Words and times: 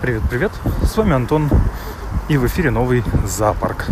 Привет-привет, 0.00 0.50
с 0.82 0.96
вами 0.96 1.12
Антон, 1.12 1.50
и 2.30 2.38
в 2.38 2.46
эфире 2.46 2.70
новый 2.70 3.04
зоопарк. 3.26 3.84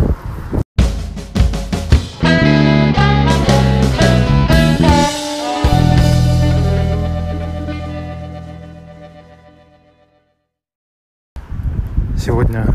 Сегодня 12.17 12.65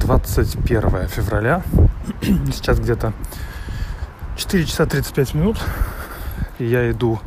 21 0.00 0.84
а, 0.84 1.06
февраля, 1.06 1.62
сейчас 2.52 2.80
где-то 2.80 3.12
4 4.36 4.64
часа 4.64 4.84
35 4.84 5.34
минут, 5.34 5.58
и 6.58 6.64
я 6.64 6.90
иду 6.90 7.20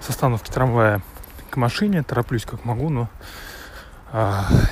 с 0.00 0.10
остановки 0.10 0.50
трамвая 0.50 1.00
к 1.48 1.56
машине, 1.56 2.02
тороплюсь 2.02 2.44
как 2.44 2.66
могу, 2.66 2.90
но 2.90 3.08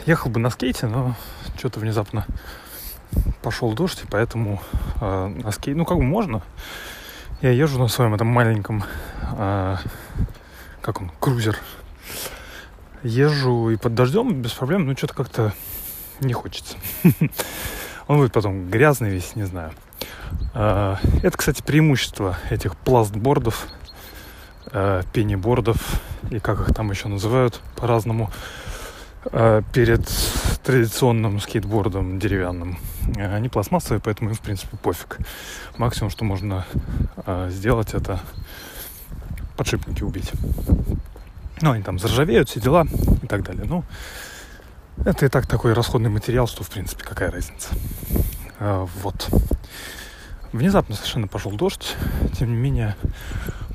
ехал 0.06 0.30
бы 0.30 0.38
на 0.38 0.50
скейте, 0.50 0.86
но 0.86 1.16
что-то 1.59 1.80
внезапно 1.80 2.27
пошел 3.42 3.73
дождь, 3.73 4.02
и 4.05 4.06
поэтому 4.06 4.62
а, 5.00 5.28
на 5.28 5.50
скейте, 5.50 5.77
ну 5.77 5.84
как 5.84 5.98
бы 5.98 6.05
можно. 6.05 6.42
Я 7.41 7.50
езжу 7.50 7.78
на 7.78 7.88
своем 7.88 8.14
этом 8.14 8.28
маленьком, 8.28 8.84
а, 9.20 9.78
как 10.80 11.00
он, 11.00 11.10
крузер. 11.19 11.59
Езжу 13.02 13.70
и 13.70 13.77
под 13.77 13.95
дождем 13.95 14.41
без 14.42 14.52
проблем, 14.52 14.86
но 14.86 14.95
что-то 14.95 15.14
как-то 15.14 15.52
не 16.20 16.33
хочется. 16.33 16.77
Он 18.06 18.19
будет 18.19 18.33
потом 18.33 18.69
грязный 18.69 19.11
весь, 19.11 19.34
не 19.34 19.42
знаю. 19.42 19.72
А, 20.55 20.98
это, 21.22 21.36
кстати, 21.36 21.62
преимущество 21.62 22.38
этих 22.48 22.77
пластбордов 22.77 23.66
э, 24.70 25.02
пенибордов 25.12 26.00
и 26.30 26.38
как 26.38 26.61
их 26.61 26.74
там 26.74 26.91
еще 26.91 27.09
называют 27.09 27.61
по-разному 27.74 28.30
э, 28.30 28.62
перед 29.73 30.09
традиционным 30.62 31.41
скейтбордом 31.41 32.19
деревянным. 32.19 32.79
Э, 33.17 33.34
они 33.34 33.48
пластмассовые, 33.48 34.01
поэтому 34.01 34.31
им, 34.31 34.37
в 34.37 34.41
принципе, 34.41 34.77
пофиг. 34.77 35.19
Максимум, 35.77 36.11
что 36.11 36.25
можно 36.25 36.64
э, 37.27 37.48
сделать, 37.51 37.95
это 37.95 38.20
подшипники 39.56 40.03
убить. 40.03 40.33
Ну, 41.61 41.73
они 41.73 41.83
там 41.83 41.98
заржавеют, 41.98 42.48
все 42.48 42.61
дела 42.61 42.87
и 43.23 43.27
так 43.27 43.45
далее. 43.45 43.64
Ну, 43.64 43.84
это 45.05 45.27
и 45.27 45.29
так 45.29 45.47
такой 45.47 45.73
расходный 45.73 46.11
материал, 46.11 46.47
что, 46.47 46.64
в 46.64 46.70
принципе, 46.70 47.05
какая 47.05 47.31
разница. 47.31 47.70
Вот. 48.61 49.29
Внезапно 50.53 50.95
совершенно 50.95 51.27
пошел 51.27 51.51
дождь. 51.53 51.97
Тем 52.39 52.51
не 52.51 52.57
менее, 52.57 52.97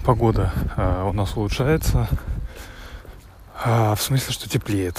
погода 0.06 0.54
а, 0.76 1.10
у 1.10 1.14
нас 1.14 1.36
улучшается. 1.36 2.08
А, 3.56 3.96
в 3.96 4.02
смысле, 4.02 4.32
что 4.32 4.48
теплеет. 4.48 4.98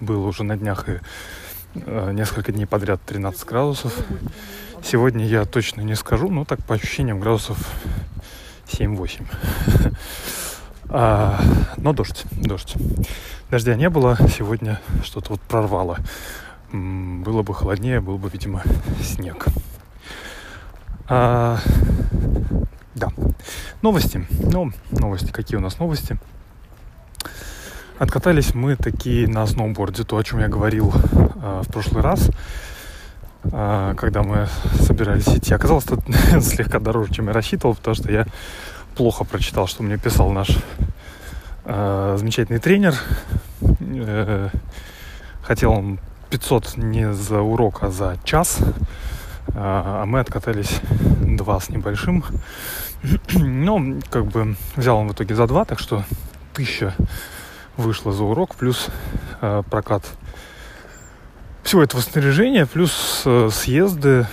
Было 0.00 0.26
уже 0.26 0.44
на 0.44 0.56
днях 0.56 0.88
и 0.88 1.00
а, 1.74 2.10
несколько 2.10 2.52
дней 2.52 2.66
подряд 2.66 3.00
13 3.04 3.46
градусов. 3.46 3.94
Сегодня 4.82 5.26
я 5.26 5.44
точно 5.44 5.82
не 5.82 5.94
скажу, 5.94 6.30
но 6.30 6.44
так 6.44 6.64
по 6.64 6.74
ощущениям 6.74 7.20
градусов 7.20 7.58
7-8. 8.66 9.26
А, 10.92 11.40
но 11.76 11.92
дождь, 11.92 12.24
дождь. 12.32 12.74
Дождя 13.48 13.76
не 13.76 13.88
было, 13.88 14.18
сегодня 14.36 14.80
что-то 15.04 15.30
вот 15.30 15.40
прорвало. 15.40 15.98
Было 16.72 17.42
бы 17.42 17.54
холоднее, 17.54 18.00
был 18.00 18.18
бы, 18.18 18.28
видимо, 18.28 18.64
снег. 19.00 19.46
А, 21.08 21.60
да. 22.96 23.10
Новости. 23.82 24.26
Ну, 24.30 24.72
новости. 24.90 25.30
Какие 25.30 25.58
у 25.58 25.60
нас 25.60 25.78
новости? 25.78 26.18
Откатались 28.00 28.54
мы 28.54 28.76
такие 28.76 29.28
на 29.28 29.46
сноуборде, 29.46 30.04
то, 30.04 30.16
о 30.16 30.24
чем 30.24 30.38
я 30.38 30.48
говорил 30.48 30.90
э, 30.90 31.60
в 31.62 31.70
прошлый 31.70 32.02
раз, 32.02 32.30
э, 33.44 33.94
когда 33.94 34.22
мы 34.22 34.48
собирались 34.80 35.28
идти. 35.28 35.52
Оказалось, 35.52 35.84
это 35.84 36.40
слегка 36.40 36.78
дороже, 36.78 37.12
чем 37.12 37.26
я 37.26 37.34
рассчитывал, 37.34 37.74
потому 37.74 37.94
что 37.94 38.10
я 38.10 38.24
плохо 38.96 39.24
прочитал, 39.24 39.66
что 39.66 39.82
мне 39.82 39.98
писал 39.98 40.30
наш 40.30 40.48
э, 41.66 42.16
замечательный 42.18 42.58
тренер. 42.58 42.94
Э, 43.60 44.48
хотел 45.42 45.72
он 45.72 45.98
500 46.30 46.78
не 46.78 47.12
за 47.12 47.42
урок, 47.42 47.82
а 47.82 47.90
за 47.90 48.16
час. 48.24 48.60
А, 49.48 50.04
а 50.04 50.06
мы 50.06 50.20
откатались 50.20 50.80
два 51.20 51.60
с 51.60 51.68
небольшим. 51.68 52.24
Ну, 53.34 54.00
как 54.08 54.24
бы 54.24 54.56
взял 54.74 54.96
он 54.96 55.08
в 55.08 55.12
итоге 55.12 55.34
за 55.34 55.46
два, 55.46 55.66
так 55.66 55.78
что 55.78 56.02
тысяча 56.54 56.94
вышла 57.80 58.12
за 58.12 58.24
урок, 58.24 58.54
плюс 58.54 58.88
э, 59.40 59.62
прокат 59.70 60.04
всего 61.62 61.82
этого 61.82 62.00
снаряжения, 62.00 62.66
плюс 62.66 63.22
э, 63.24 63.48
съезды, 63.52 64.26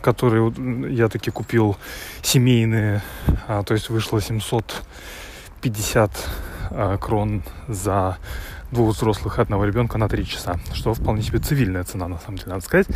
которые 0.00 0.52
я 0.90 1.08
таки 1.08 1.30
купил 1.30 1.76
семейные, 2.22 3.02
а, 3.46 3.62
то 3.62 3.74
есть 3.74 3.88
вышло 3.88 4.20
750 4.20 6.10
а, 6.70 6.98
крон 6.98 7.44
за 7.68 8.18
двух 8.72 8.96
взрослых 8.96 9.38
и 9.38 9.42
одного 9.42 9.64
ребенка 9.64 9.98
на 9.98 10.08
три 10.08 10.26
часа, 10.26 10.58
что 10.72 10.94
вполне 10.94 11.22
себе 11.22 11.38
цивильная 11.38 11.84
цена, 11.84 12.08
на 12.08 12.18
самом 12.18 12.38
деле, 12.38 12.50
надо 12.50 12.64
сказать. 12.64 12.86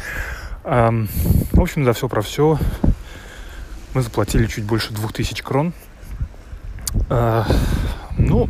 В 0.64 1.60
общем, 1.60 1.84
за 1.84 1.92
все 1.92 2.08
про 2.08 2.22
все 2.22 2.58
мы 3.94 4.02
заплатили 4.02 4.46
чуть 4.46 4.64
больше 4.64 4.92
2000 4.92 5.42
крон. 5.42 5.72
А, 7.08 7.46
ну, 8.18 8.48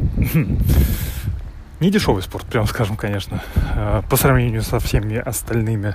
не 1.81 1.91
дешевый 1.91 2.23
спорт, 2.23 2.47
прям 2.47 2.67
скажем, 2.67 2.97
конечно, 2.97 3.43
а, 3.75 4.03
по 4.03 4.17
сравнению 4.17 4.63
со 4.63 4.79
всеми 4.79 5.17
остальными 5.17 5.95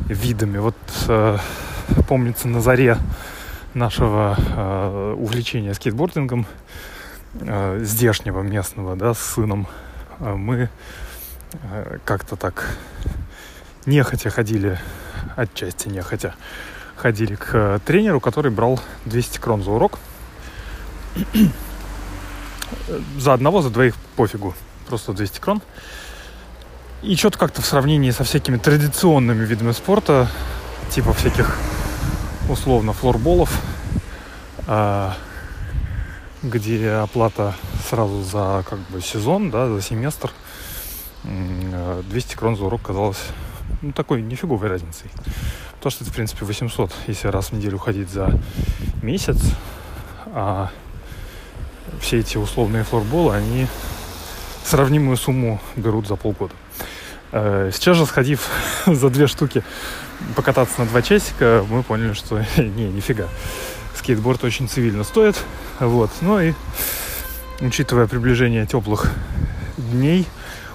видами. 0.00 0.58
Вот 0.58 0.76
а, 1.08 1.38
помнится 2.08 2.48
на 2.48 2.60
заре 2.60 2.98
нашего 3.74 5.14
увлечения 5.18 5.74
скейтбордингом 5.74 6.46
здешнего 7.34 8.40
местного, 8.40 8.96
да, 8.96 9.12
с 9.12 9.18
сыном, 9.18 9.66
мы 10.18 10.70
как-то 12.06 12.36
так 12.36 12.78
нехотя 13.84 14.30
ходили 14.30 14.78
отчасти 15.36 15.88
нехотя, 15.88 16.34
ходили 16.96 17.34
к 17.34 17.50
э, 17.52 17.78
тренеру, 17.84 18.20
который 18.20 18.50
брал 18.50 18.80
200 19.04 19.38
крон 19.38 19.62
за 19.62 19.70
урок. 19.70 19.98
за 23.18 23.32
одного, 23.32 23.62
за 23.62 23.70
двоих 23.70 23.94
пофигу. 24.16 24.54
Просто 24.88 25.12
200 25.12 25.40
крон. 25.40 25.62
И 27.02 27.14
что-то 27.16 27.38
как-то 27.38 27.62
в 27.62 27.66
сравнении 27.66 28.10
со 28.10 28.24
всякими 28.24 28.56
традиционными 28.56 29.44
видами 29.44 29.72
спорта, 29.72 30.28
типа 30.90 31.12
всяких 31.12 31.56
условно 32.48 32.92
флорболов, 32.92 33.60
а, 34.66 35.14
где 36.42 36.90
оплата 36.90 37.54
сразу 37.88 38.22
за 38.22 38.64
как 38.68 38.78
бы 38.90 39.00
сезон, 39.00 39.50
да, 39.50 39.68
за 39.68 39.82
семестр, 39.82 40.30
200 41.24 42.34
э, 42.34 42.36
крон 42.36 42.56
за 42.56 42.64
урок 42.64 42.82
казалось 42.82 43.22
ну, 43.82 43.92
такой 43.92 44.22
нифиговой 44.22 44.68
разницей. 44.68 45.10
То, 45.80 45.90
что 45.90 46.04
это, 46.04 46.12
в 46.12 46.14
принципе, 46.16 46.44
800, 46.44 46.92
если 47.08 47.28
раз 47.28 47.50
в 47.50 47.52
неделю 47.52 47.78
ходить 47.78 48.10
за 48.10 48.38
месяц, 49.02 49.38
а 50.26 50.70
все 52.00 52.18
эти 52.18 52.36
условные 52.36 52.84
флорболы, 52.84 53.34
они 53.34 53.66
сравнимую 54.66 55.16
сумму 55.16 55.60
берут 55.76 56.06
за 56.06 56.16
полгода. 56.16 56.54
Э, 57.32 57.70
сейчас 57.72 57.96
же, 57.96 58.06
сходив 58.06 58.48
за 58.86 59.10
две 59.10 59.26
штуки 59.26 59.62
покататься 60.34 60.80
на 60.80 60.86
два 60.86 61.02
часика, 61.02 61.64
мы 61.68 61.82
поняли, 61.82 62.12
что 62.12 62.44
не, 62.56 62.88
нифига. 62.88 63.28
Скейтборд 63.94 64.44
очень 64.44 64.68
цивильно 64.68 65.04
стоит. 65.04 65.36
Вот. 65.78 66.10
Ну 66.20 66.40
и 66.40 66.52
учитывая 67.60 68.06
приближение 68.06 68.66
теплых 68.66 69.12
дней, 69.76 70.26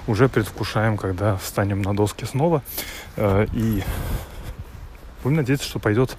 уже 0.08 0.30
предвкушаем, 0.30 0.98
когда 0.98 1.38
встанем 1.38 1.82
на 1.82 1.96
доски 1.96 2.26
снова. 2.26 2.64
Э, 3.18 3.46
и 3.54 3.84
будем 5.24 5.38
надеяться, 5.38 5.68
что 5.68 5.80
пойдет 5.80 6.18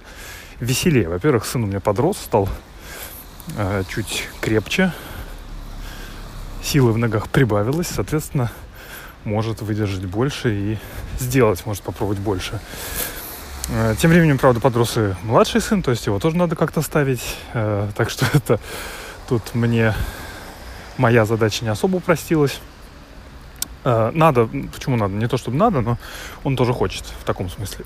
веселее. 0.59 1.09
Во-первых, 1.09 1.45
сын 1.45 1.63
у 1.63 1.67
меня 1.67 1.79
подрос, 1.79 2.17
стал 2.17 2.47
э, 3.57 3.83
чуть 3.89 4.27
крепче, 4.41 4.93
силы 6.63 6.91
в 6.93 6.97
ногах 6.97 7.29
прибавилось, 7.29 7.87
соответственно, 7.87 8.51
может 9.23 9.61
выдержать 9.61 10.05
больше 10.05 10.53
и 10.53 10.77
сделать, 11.19 11.65
может 11.65 11.83
попробовать 11.83 12.19
больше. 12.19 12.59
Э, 13.69 13.95
тем 13.99 14.11
временем, 14.11 14.37
правда, 14.37 14.59
подрос 14.59 14.97
и 14.97 15.13
младший 15.23 15.61
сын, 15.61 15.81
то 15.81 15.91
есть 15.91 16.05
его 16.05 16.19
тоже 16.19 16.37
надо 16.37 16.55
как-то 16.55 16.81
ставить. 16.81 17.37
Так 17.51 18.09
что 18.09 18.25
это 18.33 18.59
тут 19.27 19.53
мне 19.53 19.93
моя 20.97 21.25
задача 21.25 21.63
не 21.63 21.71
особо 21.71 21.97
упростилась. 21.97 22.59
Э, 23.83 24.11
надо, 24.13 24.49
почему 24.73 24.95
надо? 24.95 25.13
Не 25.13 25.27
то, 25.27 25.37
чтобы 25.37 25.57
надо, 25.57 25.81
но 25.81 25.97
он 26.43 26.55
тоже 26.55 26.73
хочет 26.73 27.03
в 27.21 27.23
таком 27.23 27.49
смысле. 27.49 27.85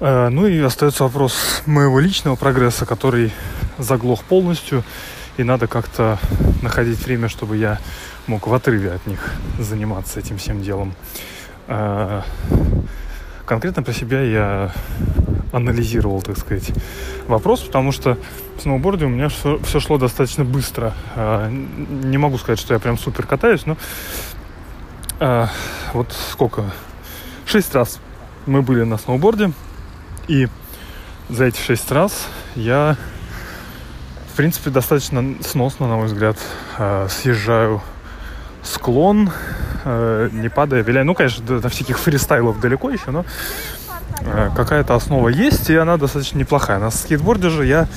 Э, 0.00 0.28
ну 0.28 0.46
и 0.46 0.58
остается 0.60 1.04
вопрос 1.04 1.62
моего 1.66 2.00
личного 2.00 2.36
прогресса, 2.36 2.86
который 2.86 3.32
заглох 3.78 4.24
полностью 4.24 4.84
и 5.36 5.44
надо 5.44 5.66
как-то 5.66 6.18
находить 6.62 7.04
время, 7.04 7.28
чтобы 7.28 7.56
я 7.56 7.78
мог 8.26 8.46
в 8.46 8.54
отрыве 8.54 8.92
от 8.92 9.06
них 9.06 9.34
заниматься 9.58 10.20
этим 10.20 10.38
всем 10.38 10.62
делом. 10.62 10.94
А, 11.68 12.24
конкретно 13.46 13.82
про 13.82 13.92
себя 13.92 14.22
я 14.22 14.72
анализировал, 15.52 16.22
так 16.22 16.38
сказать, 16.38 16.70
вопрос, 17.26 17.60
потому 17.60 17.92
что 17.92 18.18
в 18.56 18.62
сноуборде 18.62 19.04
у 19.04 19.08
меня 19.08 19.28
все, 19.28 19.58
все 19.64 19.80
шло 19.80 19.98
достаточно 19.98 20.44
быстро. 20.44 20.94
А, 21.14 21.48
не 21.50 22.18
могу 22.18 22.38
сказать, 22.38 22.58
что 22.58 22.74
я 22.74 22.80
прям 22.80 22.98
супер 22.98 23.26
катаюсь, 23.26 23.66
но 23.66 23.76
а, 25.20 25.48
вот 25.92 26.12
сколько? 26.30 26.64
Шесть 27.44 27.74
раз 27.74 28.00
мы 28.46 28.62
были 28.62 28.82
на 28.82 28.98
сноуборде, 28.98 29.52
и 30.26 30.48
за 31.28 31.44
эти 31.44 31.60
шесть 31.60 31.90
раз 31.90 32.28
я, 32.54 32.96
в 34.32 34.34
принципе, 34.34 34.70
достаточно 34.70 35.34
сносно, 35.42 35.86
на 35.86 35.96
мой 35.96 36.06
взгляд, 36.06 36.38
а, 36.78 37.06
съезжаю 37.10 37.82
склон, 38.62 39.30
а, 39.84 40.30
не 40.30 40.48
падая, 40.48 40.82
виляя. 40.82 41.04
Ну, 41.04 41.14
конечно, 41.14 41.60
до, 41.60 41.68
всяких 41.68 41.98
фристайлов 41.98 42.58
далеко 42.58 42.88
еще, 42.88 43.10
но 43.10 43.26
а, 44.22 44.50
какая-то 44.56 44.94
основа 44.94 45.28
есть, 45.28 45.68
и 45.68 45.76
она 45.76 45.98
достаточно 45.98 46.38
неплохая. 46.38 46.78
На 46.78 46.90
скейтборде 46.90 47.50
же 47.50 47.66
я 47.66 47.88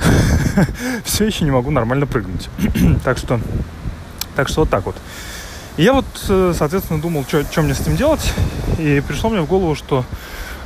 все 1.04 1.24
еще 1.24 1.44
не 1.44 1.52
могу 1.52 1.70
нормально 1.70 2.06
прыгнуть. 2.06 2.48
так 3.04 3.16
что, 3.16 3.38
так 4.34 4.48
что 4.48 4.62
вот 4.62 4.70
так 4.70 4.86
вот. 4.86 4.96
И 5.76 5.84
я 5.84 5.92
вот, 5.92 6.06
э, 6.28 6.52
соответственно, 6.58 7.00
думал, 7.00 7.24
что 7.24 7.62
мне 7.62 7.74
с 7.74 7.80
этим 7.80 7.94
делать. 7.94 8.32
И 8.78 9.00
пришло 9.06 9.30
мне 9.30 9.40
в 9.40 9.46
голову, 9.46 9.76
что 9.76 10.04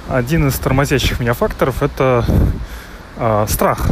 один 0.09 0.49
из 0.49 0.55
тормозящих 0.55 1.21
меня 1.21 1.35
факторов 1.35 1.83
это 1.83 2.25
э, 3.19 3.47
страх. 3.51 3.87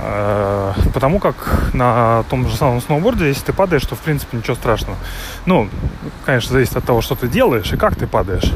Э, 0.00 0.74
потому 0.94 1.18
как 1.18 1.34
на 1.74 2.24
том 2.30 2.48
же 2.48 2.56
самом 2.56 2.80
сноуборде, 2.80 3.28
если 3.28 3.46
ты 3.46 3.52
падаешь, 3.52 3.84
то 3.84 3.96
в 3.96 4.00
принципе 4.00 4.36
ничего 4.36 4.54
страшного. 4.54 4.96
Ну, 5.46 5.68
конечно, 6.24 6.52
зависит 6.52 6.76
от 6.76 6.84
того, 6.84 7.00
что 7.00 7.14
ты 7.14 7.28
делаешь 7.28 7.72
и 7.72 7.76
как 7.76 7.96
ты 7.96 8.06
падаешь. 8.06 8.52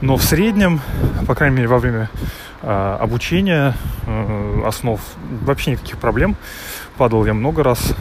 Но 0.00 0.16
в 0.16 0.22
среднем, 0.22 0.80
по 1.26 1.34
крайней 1.34 1.56
мере, 1.56 1.68
во 1.68 1.78
время 1.78 2.10
э, 2.62 2.98
обучения 3.00 3.74
э, 4.06 4.62
основ 4.66 5.00
вообще 5.42 5.72
никаких 5.72 5.96
проблем. 5.96 6.36
Падал 6.98 7.24
я 7.24 7.32
много 7.32 7.62
раз. 7.62 7.94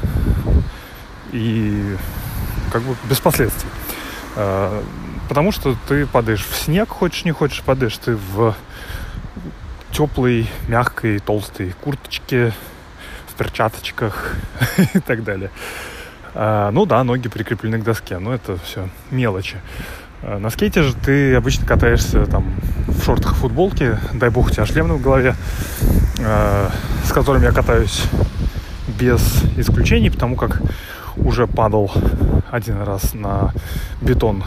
И 1.32 1.96
как 2.72 2.82
бы 2.82 2.96
без 3.10 3.20
последствий. 3.20 3.70
Потому 5.28 5.52
что 5.52 5.76
ты 5.88 6.06
падаешь 6.06 6.46
в 6.46 6.56
снег, 6.56 6.90
хочешь 6.90 7.26
не 7.26 7.32
хочешь, 7.32 7.62
падаешь 7.62 7.98
ты 7.98 8.16
в 8.16 8.56
теплой, 9.96 10.48
мягкой, 10.68 11.20
толстой 11.20 11.74
курточке, 11.82 12.52
в 13.28 13.34
перчаточках 13.38 14.36
и 14.94 15.00
так 15.00 15.24
далее. 15.24 15.52
А, 16.34 16.70
ну 16.72 16.86
да, 16.86 17.04
ноги 17.06 17.30
прикреплены 17.30 17.80
к 17.80 17.84
доске, 17.84 18.20
но 18.20 18.34
это 18.34 18.58
все 18.58 18.90
мелочи. 19.10 19.58
А, 20.22 20.38
на 20.38 20.50
скейте 20.50 20.84
же 20.84 20.94
ты 20.94 21.34
обычно 21.36 21.66
катаешься 21.66 22.26
там 22.26 22.56
в 22.88 23.06
шортах 23.06 23.34
и 23.34 23.36
футболке, 23.36 23.98
дай 24.14 24.30
бог 24.30 24.48
у 24.48 24.50
тебя 24.50 24.66
шлем 24.66 24.92
в 24.92 25.02
голове, 25.02 25.36
с 26.18 27.12
которым 27.14 27.44
я 27.44 27.52
катаюсь 27.52 28.04
без 29.00 29.44
исключений, 29.56 30.12
потому 30.12 30.36
как 30.36 30.62
уже 31.18 31.48
падал 31.48 31.92
один 32.52 32.82
раз 32.82 33.14
на 33.14 33.52
бетон 34.02 34.44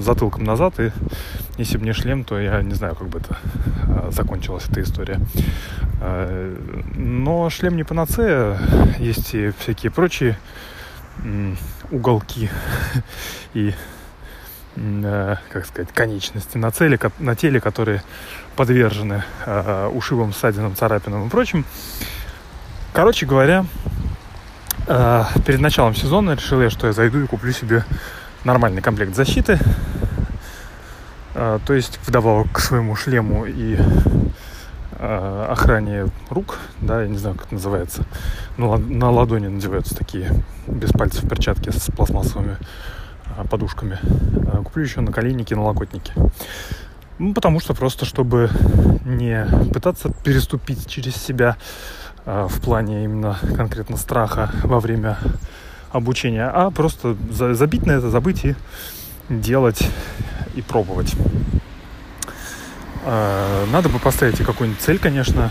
затылком 0.00 0.44
назад, 0.44 0.78
и 0.80 0.92
если 1.56 1.78
бы 1.78 1.84
не 1.84 1.92
шлем, 1.92 2.24
то 2.24 2.38
я 2.38 2.62
не 2.62 2.74
знаю, 2.74 2.94
как 2.94 3.08
бы 3.08 3.18
это 3.18 3.36
а, 3.88 4.10
закончилась 4.12 4.66
эта 4.68 4.82
история. 4.82 5.18
А, 6.00 6.54
но 6.94 7.50
шлем 7.50 7.76
не 7.76 7.84
панацея, 7.84 8.58
есть 8.98 9.34
и 9.34 9.52
всякие 9.58 9.90
прочие 9.90 10.38
уголки 11.90 12.48
и 13.54 13.74
как 15.50 15.66
сказать, 15.66 15.92
конечности 15.92 16.56
на, 16.56 16.70
цели, 16.70 17.00
на 17.18 17.34
теле, 17.34 17.60
которые 17.60 18.02
подвержены 18.54 19.24
э, 19.44 19.90
ушибам, 19.92 20.32
ссадинам, 20.32 20.76
царапинам 20.76 21.26
и 21.26 21.30
прочим. 21.30 21.64
Короче 22.92 23.26
говоря, 23.26 23.64
Э, 24.90 25.24
перед 25.44 25.60
началом 25.60 25.94
сезона 25.94 26.30
решил 26.30 26.62
я, 26.62 26.70
что 26.70 26.86
я 26.86 26.94
зайду 26.94 27.22
и 27.22 27.26
куплю 27.26 27.52
себе 27.52 27.84
нормальный 28.44 28.80
комплект 28.80 29.14
защиты. 29.14 29.58
Э, 31.34 31.58
то 31.66 31.74
есть 31.74 32.00
вдобавок 32.06 32.50
к 32.52 32.58
своему 32.58 32.96
шлему 32.96 33.44
и 33.44 33.78
э, 34.92 35.46
охране 35.50 36.06
рук, 36.30 36.58
да, 36.80 37.02
я 37.02 37.08
не 37.08 37.18
знаю, 37.18 37.36
как 37.36 37.46
это 37.46 37.54
называется. 37.56 38.04
Но 38.56 38.78
на 38.78 39.10
ладони 39.10 39.48
надеваются 39.48 39.94
такие 39.94 40.30
без 40.66 40.90
пальцев 40.90 41.28
перчатки 41.28 41.68
с 41.68 41.90
пластмассовыми 41.94 42.56
подушками. 43.50 43.98
Куплю 44.64 44.82
еще 44.82 45.02
наколенники 45.02 45.52
и 45.52 45.56
налокотники. 45.56 46.12
Ну, 47.18 47.34
потому 47.34 47.60
что 47.60 47.74
просто, 47.74 48.06
чтобы 48.06 48.48
не 49.04 49.46
пытаться 49.72 50.10
переступить 50.24 50.86
через 50.86 51.14
себя 51.16 51.56
в 52.28 52.60
плане 52.60 53.04
именно 53.04 53.38
конкретно 53.56 53.96
страха 53.96 54.50
во 54.62 54.80
время 54.80 55.18
обучения, 55.90 56.46
а 56.46 56.70
просто 56.70 57.16
забить 57.30 57.86
на 57.86 57.92
это, 57.92 58.10
забыть 58.10 58.44
и 58.44 58.54
делать 59.30 59.88
и 60.54 60.62
пробовать. 60.62 61.14
Э, 63.04 63.64
надо 63.72 63.88
бы 63.88 63.98
поставить 63.98 64.40
и 64.40 64.44
какую-нибудь 64.44 64.82
цель, 64.82 64.98
конечно. 64.98 65.50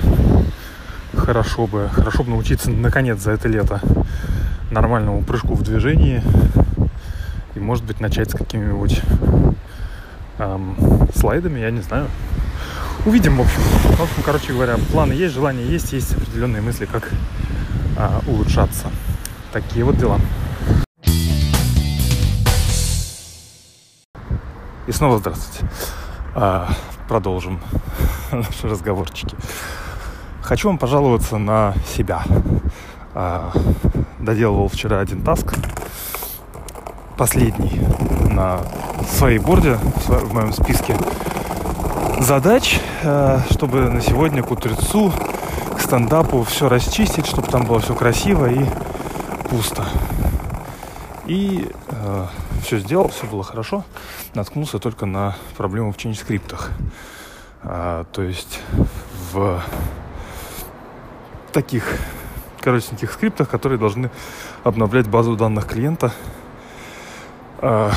Хорошо 1.16 1.66
бы, 1.66 1.90
хорошо 1.92 2.24
бы 2.24 2.30
научиться 2.30 2.70
наконец 2.70 3.20
за 3.20 3.32
это 3.32 3.48
лето 3.48 3.82
нормальному 4.70 5.24
прыжку 5.24 5.56
в 5.56 5.64
движении 5.64 6.22
и, 7.56 7.60
может 7.60 7.86
быть, 7.86 8.00
начать 8.00 8.30
с 8.30 8.34
какими-нибудь 8.34 9.02
эм, 10.38 10.78
слайдами, 11.16 11.60
я 11.60 11.72
не 11.72 11.82
знаю. 11.82 12.08
Увидим, 13.06 13.38
в 13.38 13.42
общем. 13.42 13.62
В 13.62 14.02
общем, 14.02 14.24
короче 14.24 14.54
говоря, 14.54 14.78
планы 14.92 15.14
есть, 15.14 15.34
желания 15.34 15.64
есть, 15.64 15.94
есть 15.94 16.14
определенные 16.14 16.62
мысли, 16.62 16.86
как 16.86 17.10
а, 17.98 18.22
улучшаться. 18.28 18.92
Такие 19.52 19.86
вот 19.86 19.98
дела. 19.98 20.20
И 24.88 24.92
снова 24.92 25.20
здравствуйте. 25.20 25.70
А, 26.36 26.70
продолжим 27.08 27.60
наши 28.32 28.68
разговорчики. 28.68 29.36
Хочу 30.42 30.68
вам 30.68 30.78
пожаловаться 30.78 31.38
на 31.38 31.74
себя. 31.96 32.24
А, 33.14 33.52
доделывал 34.20 34.68
вчера 34.68 35.00
один 35.00 35.24
таск. 35.24 35.54
Последний 37.18 37.82
на 38.30 38.60
своей 39.10 39.40
борде, 39.40 39.76
в 40.08 40.34
моем 40.34 40.54
списке 40.54 40.96
задач, 42.20 42.77
чтобы 43.52 43.90
на 43.90 44.02
сегодня 44.02 44.44
к 44.44 44.52
утрецу, 44.52 45.12
к 45.76 45.80
стендапу 45.82 46.44
все 46.44 46.70
расчистить, 46.70 47.26
чтобы 47.26 47.48
там 47.48 47.66
было 47.66 47.80
все 47.80 47.96
красиво 47.96 48.50
и 48.50 48.66
пусто. 49.50 49.86
И 51.26 51.70
э, 51.90 52.26
все 52.64 52.80
сделал, 52.80 53.10
все 53.10 53.28
было 53.28 53.44
хорошо. 53.44 53.84
Наткнулся 54.34 54.80
только 54.80 55.06
на 55.06 55.36
проблему 55.58 55.92
в 55.92 55.98
change 55.98 56.16
скриптах. 56.16 56.72
А, 57.64 58.06
то 58.12 58.22
есть 58.22 58.62
в 59.32 59.62
таких 61.52 62.00
коротеньких 62.62 63.12
скриптах, 63.12 63.50
которые 63.50 63.78
должны 63.78 64.10
обновлять 64.64 65.08
базу 65.08 65.36
данных 65.36 65.68
клиента 65.68 66.12
э, 67.62 67.92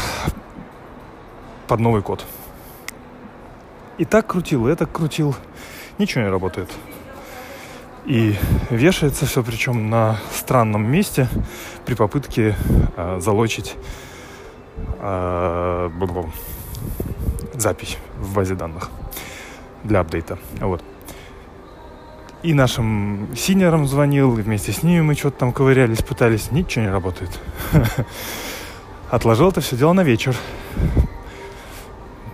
под 1.69 1.81
новый 1.81 2.03
код. 2.03 2.25
И 4.01 4.07
так 4.07 4.29
крутил, 4.29 4.67
и 4.67 4.73
это 4.73 4.87
крутил. 4.87 5.37
Ничего 5.99 6.25
не 6.25 6.31
работает. 6.31 6.71
И 8.07 8.35
вешается 8.71 9.27
все, 9.27 9.45
причем 9.45 9.91
на 9.91 10.17
странном 10.33 10.91
месте 10.91 11.29
при 11.85 11.93
попытке 11.93 12.57
э, 12.97 13.19
залочить 13.21 13.77
э, 15.01 15.91
запись 17.53 17.99
в 18.19 18.35
базе 18.35 18.55
данных 18.55 18.89
для 19.85 20.01
апдейта. 20.01 20.39
Вот. 20.61 20.83
И 22.43 22.55
нашим 22.55 23.29
синерам 23.37 23.87
звонил, 23.87 24.39
и 24.39 24.41
вместе 24.41 24.73
с 24.73 24.83
ними 24.83 25.03
мы 25.03 25.15
что-то 25.15 25.41
там 25.41 25.53
ковырялись, 25.53 26.03
пытались. 26.03 26.51
Ничего 26.53 26.87
не 26.87 26.91
работает. 26.91 27.39
Отложил 29.11 29.51
это 29.51 29.61
все 29.61 29.77
дело 29.77 29.93
на 29.93 30.05
вечер 30.05 30.35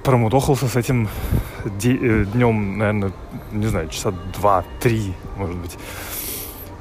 промудохался 0.07 0.69
с 0.69 0.77
этим 0.77 1.09
днем, 1.71 2.79
наверное, 2.79 3.13
не 3.53 3.67
знаю, 3.67 3.89
часа 3.89 4.13
два-три, 4.35 5.15
может 5.37 5.57
быть. 5.57 5.77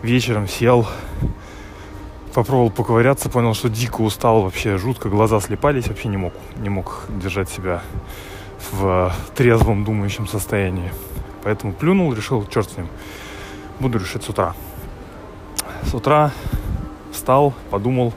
Вечером 0.01 0.47
сел, 0.47 0.87
попробовал 2.33 2.69
поковыряться, 2.69 3.29
понял, 3.29 3.53
что 3.53 3.69
дико 3.69 4.01
устал 4.01 4.41
вообще, 4.41 4.77
жутко, 4.77 5.09
глаза 5.09 5.39
слепались, 5.39 5.87
вообще 5.87 6.09
не 6.09 6.17
мог, 6.17 6.33
не 6.57 6.69
мог 6.69 7.03
держать 7.09 7.49
себя 7.49 7.81
в 8.71 9.13
трезвом 9.35 9.83
думающем 9.83 10.27
состоянии. 10.27 10.91
Поэтому 11.43 11.73
плюнул, 11.73 12.13
решил, 12.13 12.45
черт 12.47 12.69
с 12.69 12.77
ним, 12.77 12.87
буду 13.79 13.99
решить 13.99 14.23
с 14.23 14.29
утра. 14.29 14.53
с 15.83 15.93
утра 15.93 16.31
встал, 17.11 17.53
подумал, 17.69 18.13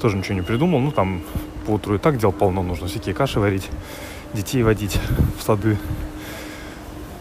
тоже 0.00 0.16
ничего 0.16 0.34
не 0.34 0.42
придумал. 0.42 0.80
Ну, 0.80 0.90
там 0.90 1.22
по 1.64 1.78
и 1.94 1.98
так 1.98 2.18
дел 2.18 2.32
полно, 2.32 2.62
нужно 2.62 2.88
всякие 2.88 3.14
каши 3.14 3.40
варить, 3.40 3.68
детей 4.34 4.62
водить 4.62 4.98
в 5.38 5.42
сады. 5.42 5.78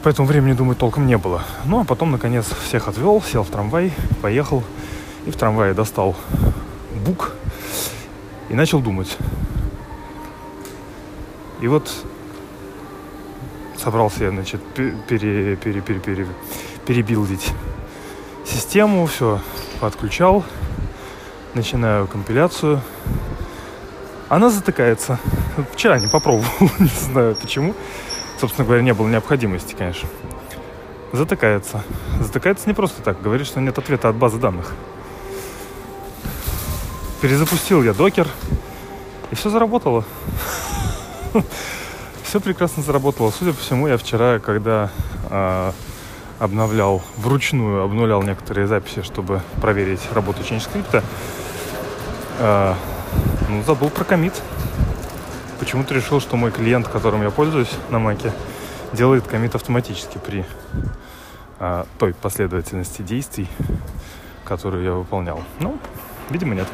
Поэтому 0.03 0.27
времени 0.27 0.53
думать 0.53 0.77
толком 0.77 1.05
не 1.05 1.17
было. 1.17 1.43
Ну, 1.65 1.79
а 1.79 1.83
потом, 1.83 2.11
наконец, 2.11 2.45
всех 2.65 2.87
отвел, 2.87 3.21
сел 3.21 3.43
в 3.43 3.49
трамвай, 3.49 3.93
поехал. 4.21 4.63
И 5.27 5.31
в 5.31 5.35
трамвае 5.35 5.75
достал 5.75 6.15
бук 7.05 7.33
и 8.49 8.55
начал 8.55 8.79
думать. 8.79 9.17
И 11.61 11.67
вот 11.67 11.91
собрался 13.77 14.23
я, 14.23 14.31
значит, 14.31 14.61
пере, 14.73 15.55
пере, 15.55 15.81
пере, 15.81 15.99
пере, 15.99 16.27
перебилдить 16.85 17.53
систему, 18.45 19.05
все 19.05 19.39
подключал, 19.79 20.43
начинаю 21.53 22.07
компиляцию. 22.07 22.81
Она 24.31 24.49
затыкается. 24.49 25.19
Вчера 25.73 25.99
не 25.99 26.07
попробовал, 26.07 26.45
не 26.79 26.87
знаю 26.87 27.35
почему. 27.35 27.75
Собственно 28.39 28.65
говоря, 28.65 28.81
не 28.81 28.93
было 28.93 29.09
необходимости, 29.09 29.75
конечно. 29.77 30.07
Затыкается. 31.11 31.83
Затыкается 32.21 32.69
не 32.69 32.73
просто 32.73 33.01
так. 33.01 33.21
Говорит, 33.21 33.45
что 33.45 33.59
нет 33.59 33.77
ответа 33.77 34.07
от 34.07 34.15
базы 34.15 34.37
данных. 34.37 34.71
Перезапустил 37.19 37.83
я 37.83 37.93
докер, 37.93 38.25
и 39.31 39.35
все 39.35 39.49
заработало. 39.49 40.05
Все 42.23 42.39
прекрасно 42.39 42.83
заработало. 42.83 43.31
Судя 43.37 43.51
по 43.51 43.59
всему, 43.59 43.89
я 43.89 43.97
вчера, 43.97 44.39
когда 44.39 44.89
э, 45.29 45.71
обновлял, 46.39 47.01
вручную 47.17 47.83
обнулял 47.83 48.23
некоторые 48.23 48.67
записи, 48.67 49.01
чтобы 49.01 49.41
проверить 49.59 49.99
работу 50.13 50.41
change 50.41 50.61
скрипта, 50.61 51.03
э, 52.39 52.75
ну, 53.49 53.63
забыл 53.63 53.89
про 53.89 54.03
комит. 54.03 54.41
Почему-то 55.59 55.93
решил, 55.93 56.19
что 56.19 56.37
мой 56.37 56.51
клиент, 56.51 56.87
которым 56.87 57.21
я 57.21 57.29
пользуюсь 57.29 57.71
на 57.89 57.99
Маке, 57.99 58.31
делает 58.93 59.27
комит 59.27 59.55
автоматически 59.55 60.17
при 60.17 60.45
э, 61.59 61.83
той 61.99 62.13
последовательности 62.13 63.01
действий, 63.01 63.47
которую 64.43 64.83
я 64.83 64.93
выполнял. 64.93 65.43
Ну, 65.59 65.77
видимо, 66.29 66.55
нет. 66.55 66.67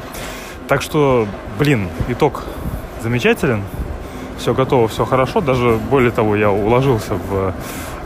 Так 0.68 0.82
что, 0.82 1.26
блин, 1.58 1.88
итог 2.08 2.44
замечателен. 3.02 3.62
Все 4.38 4.54
готово, 4.54 4.88
все 4.88 5.04
хорошо. 5.04 5.40
Даже 5.40 5.78
более 5.90 6.10
того, 6.10 6.36
я 6.36 6.50
уложился 6.50 7.14
в 7.14 7.54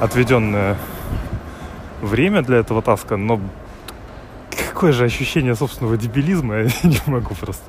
отведенное 0.01 0.77
время 2.01 2.43
для 2.43 2.59
этого 2.59 2.83
таска, 2.83 3.17
но 3.17 3.41
какое 4.51 4.93
же 4.93 5.05
ощущение 5.05 5.55
собственного 5.55 5.97
дебилизма, 5.97 6.57
я 6.63 6.71
не 6.83 7.01
могу 7.07 7.35
просто. 7.35 7.63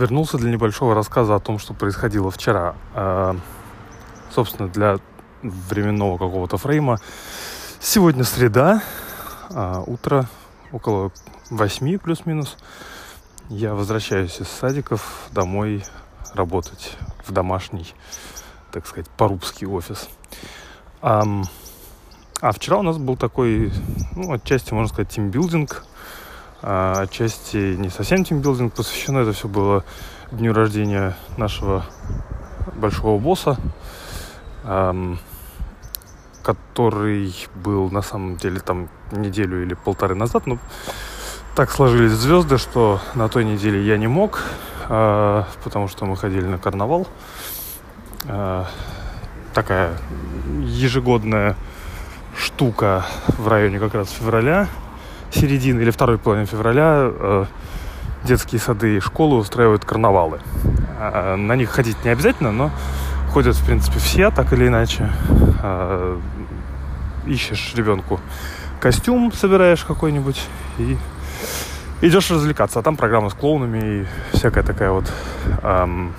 Вернулся 0.00 0.38
для 0.38 0.50
небольшого 0.50 0.94
рассказа 0.94 1.34
о 1.34 1.40
том, 1.40 1.58
что 1.58 1.74
происходило 1.74 2.30
вчера. 2.30 2.74
А, 2.94 3.36
собственно, 4.30 4.66
для 4.66 4.96
временного 5.42 6.16
какого-то 6.16 6.56
фрейма. 6.56 6.96
Сегодня 7.80 8.24
среда, 8.24 8.82
а, 9.50 9.82
утро, 9.86 10.26
около 10.72 11.12
восьми 11.50 11.98
плюс-минус. 11.98 12.56
Я 13.50 13.74
возвращаюсь 13.74 14.40
из 14.40 14.48
садиков 14.48 15.28
домой 15.32 15.84
работать 16.32 16.96
в 17.26 17.32
домашний 17.32 17.92
так 18.72 18.86
сказать, 18.86 19.10
порубский 19.10 19.66
офис. 19.66 20.08
А, 21.02 21.22
а 22.40 22.52
вчера 22.52 22.78
у 22.78 22.82
нас 22.82 22.96
был 22.96 23.18
такой, 23.18 23.70
ну, 24.16 24.32
отчасти, 24.32 24.72
можно 24.72 24.88
сказать, 24.88 25.12
тимбилдинг, 25.12 25.84
отчасти 26.62 27.76
не 27.76 27.88
совсем 27.88 28.24
тимбилдинг, 28.24 28.74
посвящено 28.74 29.18
это 29.18 29.32
все 29.32 29.48
было 29.48 29.84
дню 30.30 30.52
рождения 30.52 31.16
нашего 31.36 31.84
большого 32.74 33.18
босса, 33.18 33.58
который 36.42 37.34
был 37.54 37.90
на 37.90 38.02
самом 38.02 38.36
деле 38.36 38.60
там 38.60 38.88
неделю 39.12 39.62
или 39.62 39.74
полторы 39.74 40.14
назад, 40.14 40.46
но 40.46 40.58
так 41.54 41.70
сложились 41.70 42.12
звезды, 42.12 42.58
что 42.58 43.00
на 43.14 43.28
той 43.28 43.44
неделе 43.44 43.84
я 43.84 43.98
не 43.98 44.06
мог, 44.06 44.42
э, 44.88 45.44
потому 45.64 45.88
что 45.88 46.06
мы 46.06 46.16
ходили 46.16 46.46
на 46.46 46.58
карнавал. 46.58 47.06
Э, 48.24 48.64
такая 49.52 49.98
ежегодная 50.60 51.56
штука 52.36 53.04
в 53.36 53.48
районе 53.48 53.78
как 53.78 53.94
раз 53.94 54.10
февраля, 54.10 54.68
середины 55.30 55.80
или 55.80 55.90
второй 55.90 56.18
половины 56.18 56.46
февраля 56.46 57.10
э, 57.10 57.44
детские 58.24 58.60
сады 58.60 58.96
и 58.96 59.00
школы 59.00 59.36
устраивают 59.36 59.84
карнавалы. 59.84 60.40
Э, 60.98 61.36
на 61.36 61.56
них 61.56 61.70
ходить 61.70 62.04
не 62.04 62.10
обязательно, 62.10 62.52
но 62.52 62.70
ходят, 63.32 63.56
в 63.56 63.64
принципе, 63.64 63.98
все, 63.98 64.30
так 64.30 64.52
или 64.52 64.66
иначе. 64.66 65.10
Э, 65.62 66.18
ищешь 67.26 67.74
ребенку 67.76 68.20
костюм, 68.80 69.32
собираешь 69.32 69.84
какой-нибудь 69.84 70.40
и 70.78 70.96
идешь 72.00 72.30
развлекаться. 72.30 72.80
А 72.80 72.82
там 72.82 72.96
программа 72.96 73.30
с 73.30 73.34
клоунами 73.34 73.78
и 73.78 74.06
всякая 74.36 74.64
такая 74.64 74.90
вот 74.90 75.12
эм, 75.62 76.12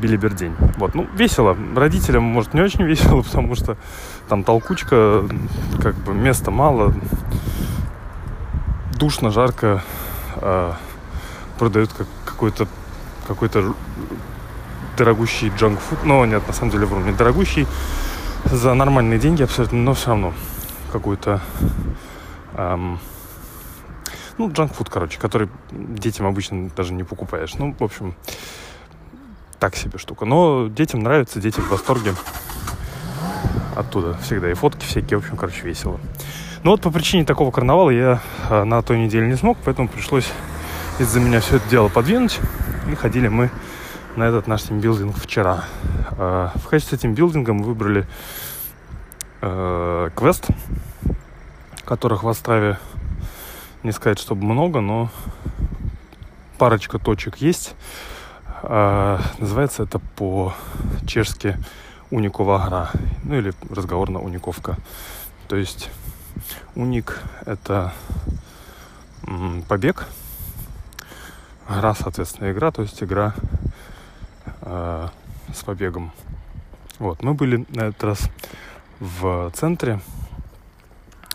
билибердень. 0.00 0.54
Вот, 0.76 0.94
ну, 0.94 1.06
весело. 1.14 1.56
Родителям, 1.76 2.24
может, 2.24 2.54
не 2.54 2.62
очень 2.62 2.82
весело, 2.84 3.22
потому 3.22 3.54
что 3.54 3.76
там 4.28 4.44
толкучка, 4.44 5.24
как 5.80 5.94
бы 5.96 6.14
места 6.14 6.50
мало, 6.50 6.94
душно, 8.98 9.30
жарко, 9.30 9.82
э, 10.36 10.72
продают 11.58 11.92
как 11.92 12.06
какой-то 12.24 12.66
какой-то 13.26 13.74
дорогущий 14.96 15.52
джанкфуд. 15.56 16.04
Но 16.04 16.24
нет, 16.26 16.46
на 16.46 16.52
самом 16.52 16.72
деле, 16.72 16.86
вру, 16.86 17.00
не 17.00 17.12
дорогущий. 17.12 17.66
За 18.44 18.74
нормальные 18.74 19.18
деньги 19.18 19.42
абсолютно, 19.42 19.78
но 19.78 19.94
все 19.94 20.08
равно 20.08 20.34
какой-то 20.92 21.40
эм, 22.56 22.98
ну, 24.38 24.50
джанкфуд, 24.50 24.88
короче, 24.88 25.18
который 25.18 25.48
детям 25.70 26.26
обычно 26.26 26.70
даже 26.70 26.94
не 26.94 27.04
покупаешь. 27.04 27.54
Ну, 27.56 27.74
в 27.78 27.84
общем, 27.84 28.14
так 29.60 29.76
себе 29.76 29.98
штука. 29.98 30.24
Но 30.24 30.68
детям 30.68 31.02
нравится, 31.02 31.40
дети 31.40 31.60
в 31.60 31.68
восторге 31.68 32.14
оттуда 33.76 34.16
всегда. 34.22 34.50
И 34.50 34.54
фотки 34.54 34.84
всякие, 34.84 35.18
в 35.18 35.22
общем, 35.22 35.36
короче, 35.36 35.62
весело. 35.62 36.00
Но 36.64 36.72
вот 36.72 36.80
по 36.80 36.90
причине 36.90 37.24
такого 37.24 37.50
карнавала 37.50 37.90
я 37.90 38.20
а, 38.48 38.64
на 38.64 38.82
той 38.82 38.98
неделе 38.98 39.28
не 39.28 39.36
смог, 39.36 39.58
поэтому 39.64 39.88
пришлось 39.88 40.30
из-за 40.98 41.20
меня 41.20 41.40
все 41.40 41.56
это 41.56 41.68
дело 41.68 41.88
подвинуть. 41.88 42.40
И 42.90 42.94
ходили 42.94 43.28
мы 43.28 43.50
на 44.16 44.24
этот 44.24 44.46
наш 44.46 44.62
тимбилдинг 44.62 45.16
вчера. 45.16 45.64
А, 46.18 46.52
в 46.56 46.66
качестве 46.68 46.98
тимбилдинга 46.98 47.52
мы 47.52 47.64
выбрали 47.64 48.06
э, 49.42 50.10
квест, 50.14 50.48
которых 51.84 52.22
в 52.22 52.26
Острове 52.26 52.78
не 53.82 53.92
сказать, 53.92 54.18
чтобы 54.18 54.44
много, 54.44 54.80
но 54.80 55.10
парочка 56.58 56.98
точек 56.98 57.36
есть. 57.36 57.74
А, 58.62 59.20
называется 59.38 59.84
это 59.84 59.98
по-чешски 59.98 61.56
уникова 62.10 62.58
гра, 62.66 62.90
ну 63.24 63.36
или 63.36 63.54
разговорно 63.70 64.20
униковка. 64.20 64.76
То 65.48 65.56
есть 65.56 65.90
уник— 66.74 67.20
это 67.46 67.92
побег, 69.68 70.06
гра, 71.68 71.94
соответственно, 71.94 72.50
игра, 72.50 72.70
то 72.70 72.82
есть 72.82 73.02
игра 73.02 73.34
э, 74.62 75.08
с 75.54 75.62
побегом. 75.62 76.12
Вот, 76.98 77.22
мы 77.22 77.34
были 77.34 77.64
на 77.70 77.82
этот 77.82 78.04
раз 78.04 78.30
в 78.98 79.50
центре, 79.54 80.00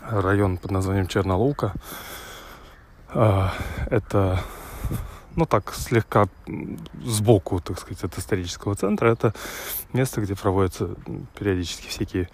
район 0.02 0.58
под 0.58 0.70
названием 0.70 1.06
Чернолука. 1.06 1.72
Э, 3.08 3.48
это 3.90 4.40
ну 5.36 5.44
так, 5.44 5.72
слегка 5.74 6.28
сбоку, 7.04 7.60
так 7.60 7.78
сказать, 7.78 8.02
от 8.04 8.18
исторического 8.18 8.74
центра. 8.74 9.08
Это 9.08 9.34
место, 9.92 10.22
где 10.22 10.34
проводятся 10.34 10.96
периодически 11.38 11.88
всякие, 11.88 12.28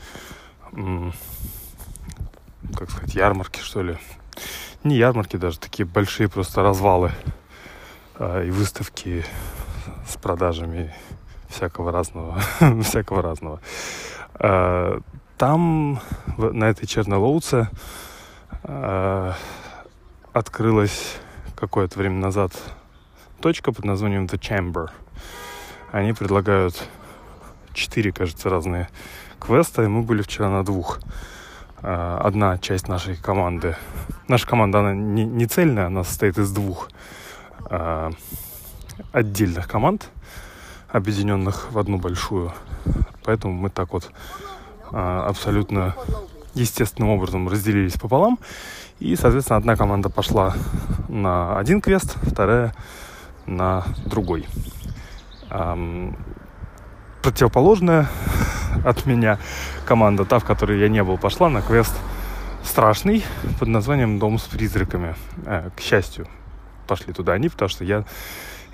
как 2.74 2.90
сказать, 2.90 3.14
ярмарки, 3.14 3.60
что 3.60 3.82
ли. 3.82 3.98
Не 4.84 4.96
ярмарки 4.96 5.36
даже, 5.36 5.58
такие 5.58 5.84
большие 5.84 6.28
просто 6.28 6.62
развалы 6.62 7.12
а, 8.16 8.42
и 8.42 8.50
выставки 8.50 9.24
с 10.08 10.16
продажами 10.16 10.94
всякого 11.48 11.92
разного, 11.92 12.40
всякого 12.82 13.20
разного. 13.20 13.60
А, 14.34 15.00
там, 15.38 16.00
на 16.36 16.64
этой 16.64 16.86
Чернолоуце, 16.86 17.68
а, 18.62 19.34
открылась 20.32 21.16
какое-то 21.56 21.98
время 21.98 22.16
назад 22.16 22.52
точка 23.42 23.72
под 23.72 23.84
названием 23.84 24.26
The 24.26 24.38
Chamber. 24.38 24.88
Они 25.90 26.12
предлагают 26.12 26.88
четыре, 27.74 28.12
кажется, 28.12 28.48
разные 28.48 28.88
квеста, 29.40 29.82
и 29.82 29.88
мы 29.88 30.02
были 30.02 30.22
вчера 30.22 30.48
на 30.48 30.64
двух. 30.64 31.00
А, 31.82 32.20
одна 32.22 32.56
часть 32.58 32.86
нашей 32.86 33.16
команды, 33.16 33.76
наша 34.28 34.46
команда, 34.46 34.78
она 34.78 34.94
не, 34.94 35.46
цельная, 35.46 35.86
она 35.86 36.04
состоит 36.04 36.38
из 36.38 36.52
двух 36.52 36.88
а, 37.64 38.12
отдельных 39.10 39.66
команд, 39.66 40.08
объединенных 40.88 41.72
в 41.72 41.78
одну 41.80 41.98
большую. 41.98 42.52
Поэтому 43.24 43.54
мы 43.54 43.70
так 43.70 43.92
вот 43.92 44.12
а, 44.92 45.26
абсолютно 45.28 45.96
естественным 46.54 47.10
образом 47.10 47.48
разделились 47.48 47.94
пополам. 47.94 48.38
И, 49.00 49.16
соответственно, 49.16 49.56
одна 49.56 49.74
команда 49.74 50.10
пошла 50.10 50.54
на 51.08 51.58
один 51.58 51.80
квест, 51.80 52.16
вторая 52.22 52.72
на 53.46 53.84
другой. 54.04 54.46
Противоположная 57.22 58.08
от 58.84 59.06
меня 59.06 59.38
команда, 59.84 60.24
та, 60.24 60.38
в 60.38 60.44
которой 60.44 60.80
я 60.80 60.88
не 60.88 61.02
был, 61.04 61.18
пошла 61.18 61.48
на 61.48 61.62
квест 61.62 61.94
страшный 62.64 63.24
под 63.58 63.68
названием 63.68 64.18
«Дом 64.18 64.38
с 64.38 64.42
призраками». 64.42 65.14
Э, 65.44 65.70
к 65.76 65.80
счастью, 65.80 66.26
пошли 66.86 67.12
туда 67.12 67.32
они, 67.32 67.48
потому 67.48 67.68
что 67.68 67.84
я, 67.84 68.04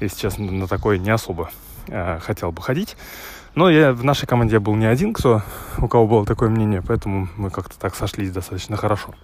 если 0.01 0.21
честно, 0.21 0.51
на 0.51 0.67
такое 0.67 0.99
не 0.99 1.11
особо 1.11 1.51
э, 1.89 2.19
хотел 2.21 2.53
бы 2.53 2.63
ходить. 2.63 2.97
Но 3.55 3.71
я 3.71 3.93
в 3.93 4.05
нашей 4.05 4.27
команде 4.27 4.59
был 4.59 4.75
не 4.77 4.87
один, 4.87 5.13
кто, 5.13 5.43
у 5.79 5.89
кого 5.89 6.07
было 6.07 6.27
такое 6.27 6.49
мнение, 6.49 6.83
поэтому 6.87 7.29
мы 7.37 7.51
как-то 7.51 7.79
так 7.79 7.95
сошлись 7.95 8.31
достаточно 8.31 8.77
хорошо. 8.77 9.15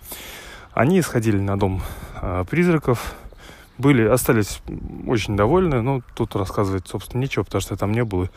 Они 0.72 1.00
сходили 1.02 1.38
на 1.38 1.58
дом 1.58 1.82
э, 2.20 2.44
призраков, 2.50 3.14
были, 3.78 4.06
остались 4.06 4.60
очень 5.06 5.36
довольны, 5.36 5.82
но 5.82 6.02
тут 6.14 6.36
рассказывать, 6.36 6.86
собственно, 6.86 7.20
нечего, 7.20 7.42
потому 7.42 7.60
что 7.60 7.74
я 7.74 7.78
там 7.78 7.92
не 7.92 8.04
был, 8.04 8.24
и 8.24 8.28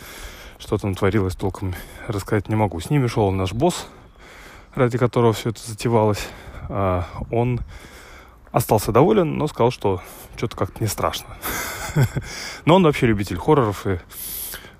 что 0.59 0.77
там 0.77 0.95
творилось, 0.95 1.35
толком 1.35 1.75
рассказать 2.07 2.49
не 2.49 2.55
могу. 2.55 2.79
С 2.79 2.89
ними 2.89 3.07
шел 3.07 3.31
наш 3.31 3.53
босс, 3.53 3.87
ради 4.73 4.97
которого 4.97 5.33
все 5.33 5.49
это 5.49 5.61
затевалось. 5.65 6.27
Э, 6.69 7.03
он 7.31 7.59
остался 8.51 8.91
доволен, 8.91 9.37
но 9.37 9.47
сказал, 9.47 9.71
что 9.71 10.01
что-то 10.35 10.55
как-то 10.55 10.81
не 10.81 10.87
страшно. 10.87 11.27
Но 12.65 12.75
он 12.75 12.83
вообще 12.83 13.07
любитель 13.07 13.37
хорроров 13.37 13.85
и 13.85 13.99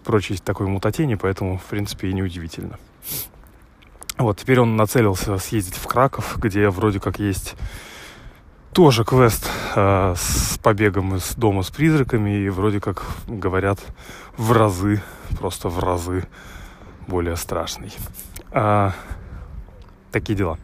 прочей 0.03 0.37
такой 0.37 0.67
мутатени, 0.67 1.15
поэтому, 1.15 1.57
в 1.57 1.63
принципе, 1.65 2.09
и 2.09 2.13
неудивительно. 2.13 2.79
Вот, 4.17 4.39
теперь 4.39 4.59
он 4.59 4.75
нацелился 4.75 5.37
съездить 5.37 5.75
в 5.75 5.85
Краков, 5.85 6.37
где 6.39 6.69
вроде 6.69 6.99
как 6.99 7.19
есть 7.19 7.55
тоже 8.77 9.03
квест 9.03 9.50
э, 9.75 10.13
с 10.15 10.60
побегом 10.60 11.15
из 11.15 11.34
дома 11.34 11.63
с 11.63 11.72
призраками, 11.72 12.41
и 12.46 12.50
вроде 12.50 12.79
как 12.79 13.03
говорят 13.25 13.79
в 14.38 14.51
разы, 14.51 15.01
просто 15.39 15.67
в 15.67 15.79
разы 15.79 16.27
более 17.07 17.38
страшный. 17.38 17.91
А, 18.51 18.93
такие 20.12 20.36
дела. 20.36 20.60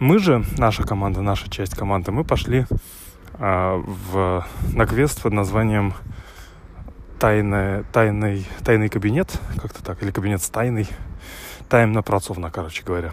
Мы 0.00 0.18
же, 0.18 0.44
наша 0.58 0.82
команда, 0.82 1.22
наша 1.22 1.48
часть 1.48 1.76
команды, 1.76 2.10
мы 2.10 2.24
пошли 2.24 2.66
а, 3.34 3.76
в, 3.76 4.44
на 4.72 4.84
квест 4.84 5.22
под 5.22 5.32
названием 5.32 5.94
тайная, 7.20 7.84
тайный, 7.92 8.44
тайный 8.64 8.88
кабинет, 8.88 9.30
как-то 9.62 9.84
так, 9.84 10.02
или 10.02 10.10
кабинет 10.10 10.42
с 10.42 10.50
тайной, 10.50 10.88
таемно 11.68 12.02
працовно, 12.02 12.50
короче 12.50 12.82
говоря. 12.82 13.12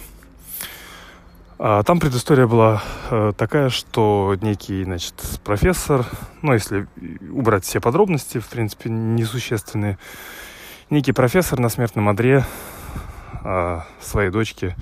А 1.60 1.82
там 1.82 2.00
предыстория 2.00 2.46
была 2.46 2.84
э, 3.10 3.34
такая, 3.36 3.70
что 3.70 4.36
некий, 4.42 4.84
значит, 4.84 5.16
профессор, 5.44 6.06
ну, 6.44 6.54
если 6.54 6.88
убрать 7.32 7.66
все 7.66 7.82
подробности, 7.82 8.38
в 8.38 8.48
принципе, 8.48 8.92
несущественные, 8.92 9.98
некий 10.92 11.14
профессор 11.14 11.60
на 11.60 11.70
смертном 11.70 12.10
одре 12.10 12.46
э, 13.44 13.80
своей 14.00 14.30
дочке 14.30 14.76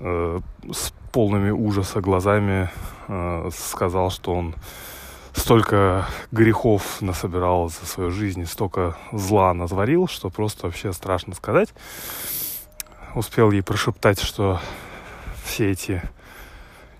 э, 0.00 0.40
с 0.72 0.92
полными 1.12 1.50
ужаса 1.50 2.00
глазами 2.00 2.70
э, 3.06 3.48
сказал, 3.56 4.10
что 4.10 4.34
он 4.34 4.56
столько 5.32 6.08
грехов 6.32 7.00
насобирал 7.00 7.68
за 7.68 7.86
свою 7.86 8.10
жизнь, 8.10 8.46
столько 8.46 8.96
зла 9.12 9.54
натворил, 9.54 10.08
что 10.08 10.28
просто 10.28 10.66
вообще 10.66 10.92
страшно 10.92 11.36
сказать. 11.36 11.72
Успел 13.14 13.52
ей 13.52 13.62
прошептать, 13.62 14.20
что 14.20 14.60
все 15.48 15.70
эти 15.70 16.02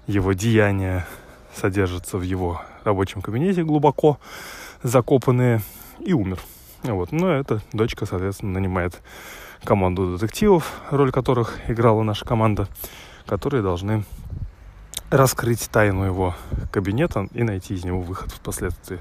его 0.07 0.33
деяния 0.33 1.07
содержатся 1.55 2.17
в 2.17 2.23
его 2.23 2.63
рабочем 2.83 3.21
кабинете 3.21 3.63
глубоко 3.63 4.19
закопанные, 4.83 5.61
и 6.01 6.13
умер. 6.13 6.39
Вот. 6.85 7.13
Но 7.13 7.31
эта 7.31 7.61
дочка, 7.73 8.07
соответственно, 8.07 8.53
нанимает 8.53 9.03
команду 9.65 10.17
детективов, 10.17 10.81
роль 10.91 11.13
которых 11.13 11.59
играла 11.69 12.03
наша 12.03 12.25
команда, 12.25 12.69
которые 13.27 13.63
должны 13.63 14.05
раскрыть 15.11 15.69
тайну 15.71 16.05
его 16.05 16.35
кабинета 16.71 17.29
и 17.33 17.43
найти 17.43 17.75
из 17.75 17.85
него 17.85 18.01
выход 18.01 18.31
впоследствии. 18.31 19.01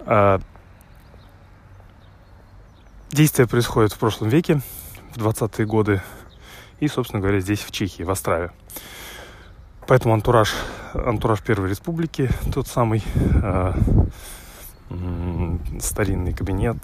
А, 0.00 0.40
действие 3.10 3.48
происходит 3.48 3.92
в 3.92 3.98
прошлом 3.98 4.28
веке, 4.28 4.60
в 5.14 5.18
20-е 5.18 5.66
годы, 5.66 6.02
и, 6.80 6.88
собственно 6.88 7.20
говоря, 7.20 7.40
здесь, 7.40 7.60
в 7.60 7.70
Чехии, 7.70 8.02
в 8.02 8.10
Острове. 8.10 8.50
Поэтому 9.86 10.14
антураж, 10.14 10.52
антураж 10.94 11.40
Первой 11.42 11.70
Республики, 11.70 12.28
тот 12.52 12.66
самый 12.66 13.02
э, 13.42 13.72
старинный 15.80 16.32
кабинет, 16.32 16.78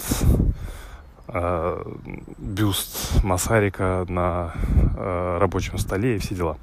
э, 1.27 1.93
бюст 2.37 3.23
Масарика 3.23 4.05
на 4.07 4.53
э, 4.95 5.37
рабочем 5.39 5.77
столе 5.77 6.15
и 6.15 6.19
все 6.19 6.35
дела. 6.35 6.57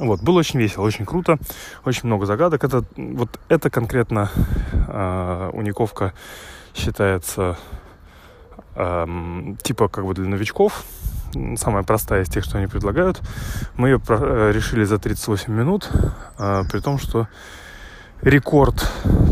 Вот, 0.00 0.22
было 0.22 0.38
очень 0.38 0.58
весело, 0.58 0.84
очень 0.84 1.04
круто, 1.04 1.38
очень 1.84 2.06
много 2.06 2.24
загадок. 2.24 2.64
Это, 2.64 2.84
вот 2.96 3.38
это 3.48 3.68
конкретно 3.68 4.30
э, 4.88 5.50
униковка 5.52 6.14
считается 6.74 7.58
э, 8.74 9.54
типа 9.62 9.88
как 9.88 10.04
бы 10.04 10.14
для 10.14 10.26
новичков, 10.26 10.84
самая 11.56 11.82
простая 11.82 12.22
из 12.22 12.28
тех, 12.28 12.44
что 12.44 12.58
они 12.58 12.66
предлагают. 12.66 13.20
Мы 13.76 13.88
ее 13.88 14.00
э, 14.08 14.52
решили 14.52 14.84
за 14.84 14.98
38 14.98 15.52
минут, 15.52 15.88
э, 16.38 16.62
при 16.70 16.80
том, 16.80 16.98
что 16.98 17.28
рекорд 18.22 18.88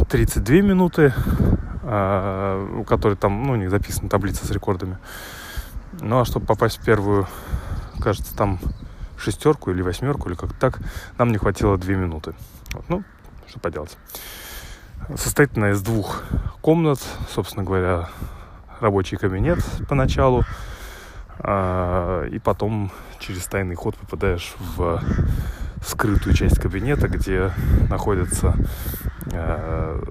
32 0.08 0.56
минуты, 0.56 1.12
э, 1.82 2.68
у 2.78 2.84
которой 2.84 3.16
там, 3.16 3.46
ну, 3.46 3.56
не 3.56 3.68
записана 3.68 4.08
таблица 4.08 4.46
с 4.46 4.50
рекордами. 4.50 4.98
Ну, 6.00 6.20
а 6.20 6.24
чтобы 6.24 6.46
попасть 6.46 6.78
в 6.78 6.84
первую, 6.84 7.26
кажется, 8.00 8.36
там 8.36 8.58
шестерку 9.18 9.70
или 9.70 9.82
восьмерку, 9.82 10.28
или 10.28 10.36
как 10.36 10.52
так, 10.54 10.78
нам 11.18 11.32
не 11.32 11.38
хватило 11.38 11.76
две 11.76 11.96
минуты. 11.96 12.34
Вот, 12.72 12.84
ну, 12.88 13.02
что 13.48 13.58
поделать. 13.58 13.96
Состоит 15.16 15.56
она 15.56 15.70
из 15.70 15.82
двух 15.82 16.22
комнат, 16.60 17.00
собственно 17.34 17.64
говоря, 17.64 18.08
рабочий 18.80 19.16
кабинет 19.16 19.58
поначалу, 19.88 20.44
а, 21.40 22.24
и 22.26 22.38
потом 22.38 22.90
через 23.18 23.44
тайный 23.46 23.74
ход 23.74 23.96
попадаешь 23.96 24.54
в 24.58 25.00
скрытую 25.84 26.34
часть 26.34 26.58
кабинета, 26.58 27.08
где 27.08 27.52
находятся 27.88 28.54
э, 29.32 30.02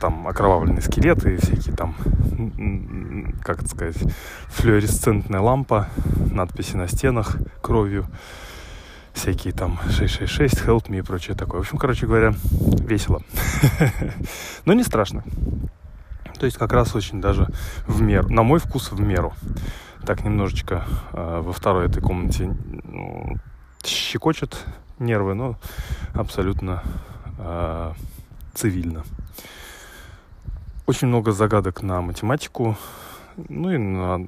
там 0.00 0.28
окровавленные 0.28 0.82
скелеты 0.82 1.34
и 1.34 1.36
всякие 1.36 1.74
там, 1.74 1.96
как 3.42 3.60
это 3.60 3.68
сказать, 3.68 3.96
флуоресцентная 4.48 5.40
лампа, 5.40 5.88
надписи 6.30 6.76
на 6.76 6.86
стенах 6.88 7.36
кровью 7.60 8.06
всякие 9.16 9.52
там 9.52 9.78
666, 9.90 10.62
help 10.66 10.88
me 10.88 10.98
и 10.98 11.02
прочее 11.02 11.36
такое. 11.36 11.60
В 11.60 11.64
общем, 11.64 11.78
короче 11.78 12.06
говоря, 12.06 12.34
весело. 12.80 13.22
Но 14.64 14.74
не 14.74 14.84
страшно. 14.84 15.24
То 16.38 16.46
есть 16.46 16.58
как 16.58 16.72
раз 16.72 16.94
очень 16.94 17.20
даже 17.20 17.48
в 17.86 18.00
меру, 18.00 18.28
на 18.28 18.42
мой 18.42 18.60
вкус 18.60 18.92
в 18.92 19.00
меру. 19.00 19.34
Так 20.04 20.24
немножечко 20.24 20.84
э, 21.12 21.40
во 21.40 21.52
второй 21.52 21.86
этой 21.86 22.02
комнате 22.02 22.56
ну, 22.84 23.36
щекочет 23.84 24.64
нервы, 24.98 25.34
но 25.34 25.58
абсолютно 26.14 26.82
э, 27.38 27.92
цивильно. 28.54 29.04
Очень 30.86 31.08
много 31.08 31.32
загадок 31.32 31.82
на 31.82 32.00
математику, 32.00 32.76
ну 33.36 33.70
и 33.70 33.78
на 33.78 34.24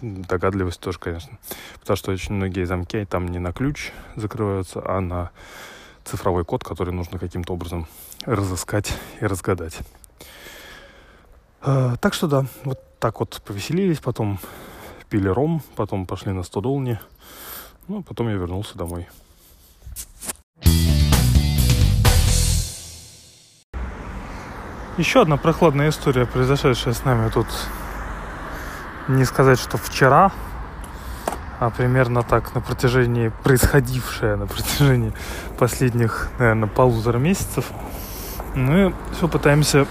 догадливость 0.00 0.80
тоже, 0.80 0.98
конечно. 0.98 1.38
Потому 1.80 1.96
что 1.96 2.12
очень 2.12 2.34
многие 2.34 2.64
замки 2.64 3.04
там 3.04 3.26
не 3.26 3.38
на 3.38 3.52
ключ 3.52 3.90
закрываются, 4.14 4.82
а 4.84 5.00
на 5.00 5.30
цифровой 6.04 6.44
код, 6.44 6.62
который 6.62 6.94
нужно 6.94 7.18
каким-то 7.18 7.54
образом 7.54 7.88
разыскать 8.24 8.96
и 9.20 9.26
разгадать. 9.26 9.78
А, 11.68 11.96
так 11.96 12.14
что 12.14 12.28
да, 12.28 12.46
вот 12.62 12.78
так 13.00 13.18
вот 13.18 13.42
повеселились, 13.44 13.98
потом 13.98 14.38
пили 15.10 15.26
ром, 15.26 15.60
потом 15.74 16.06
пошли 16.06 16.30
на 16.30 16.44
стодолни, 16.44 17.00
ну, 17.88 18.04
потом 18.04 18.28
я 18.28 18.34
вернулся 18.34 18.78
домой. 18.78 19.08
Еще 24.96 25.20
одна 25.20 25.36
прохладная 25.36 25.88
история, 25.88 26.24
произошедшая 26.24 26.94
с 26.94 27.04
нами 27.04 27.28
тут 27.30 27.48
не 29.08 29.24
сказать, 29.24 29.58
что 29.58 29.76
вчера, 29.76 30.30
а 31.58 31.70
примерно 31.70 32.22
так 32.22 32.54
на 32.54 32.60
протяжении, 32.60 33.32
происходившее 33.42 34.36
на 34.36 34.46
протяжении 34.46 35.12
последних, 35.58 36.30
наверное, 36.38 36.68
полутора 36.68 37.18
месяцев. 37.18 37.72
Мы 38.54 38.94
все 39.16 39.26
пытаемся 39.26 39.88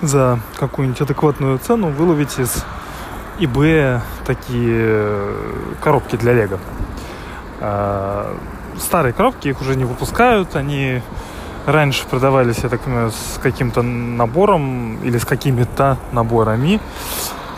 за 0.00 0.40
какую-нибудь 0.58 1.00
адекватную 1.00 1.58
цену 1.58 1.88
выловить 1.88 2.38
из 2.38 2.64
eBay 3.38 4.00
такие 4.24 4.76
э, 4.76 5.74
коробки 5.82 6.16
для 6.16 6.32
Лего. 6.32 6.58
А, 7.60 8.36
старые 8.78 9.12
коробки, 9.12 9.48
их 9.48 9.60
уже 9.60 9.76
не 9.76 9.84
выпускают, 9.84 10.56
они 10.56 11.02
раньше 11.66 12.06
продавались, 12.06 12.58
я 12.62 12.68
так 12.68 12.80
понимаю, 12.80 13.10
с 13.10 13.38
каким-то 13.42 13.82
набором 13.82 15.02
или 15.02 15.18
с 15.18 15.24
какими-то 15.24 15.98
наборами. 16.12 16.80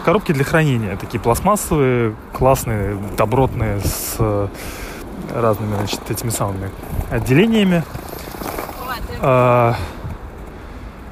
Коробки 0.05 0.33
для 0.33 0.45
хранения, 0.45 0.97
такие 0.97 1.21
пластмассовые, 1.21 2.15
классные, 2.33 2.99
добротные, 3.17 3.81
с 3.81 4.17
э, 4.19 4.49
разными, 5.35 5.77
значит, 5.77 6.01
этими 6.11 6.31
самыми 6.31 6.71
отделениями. 7.11 7.85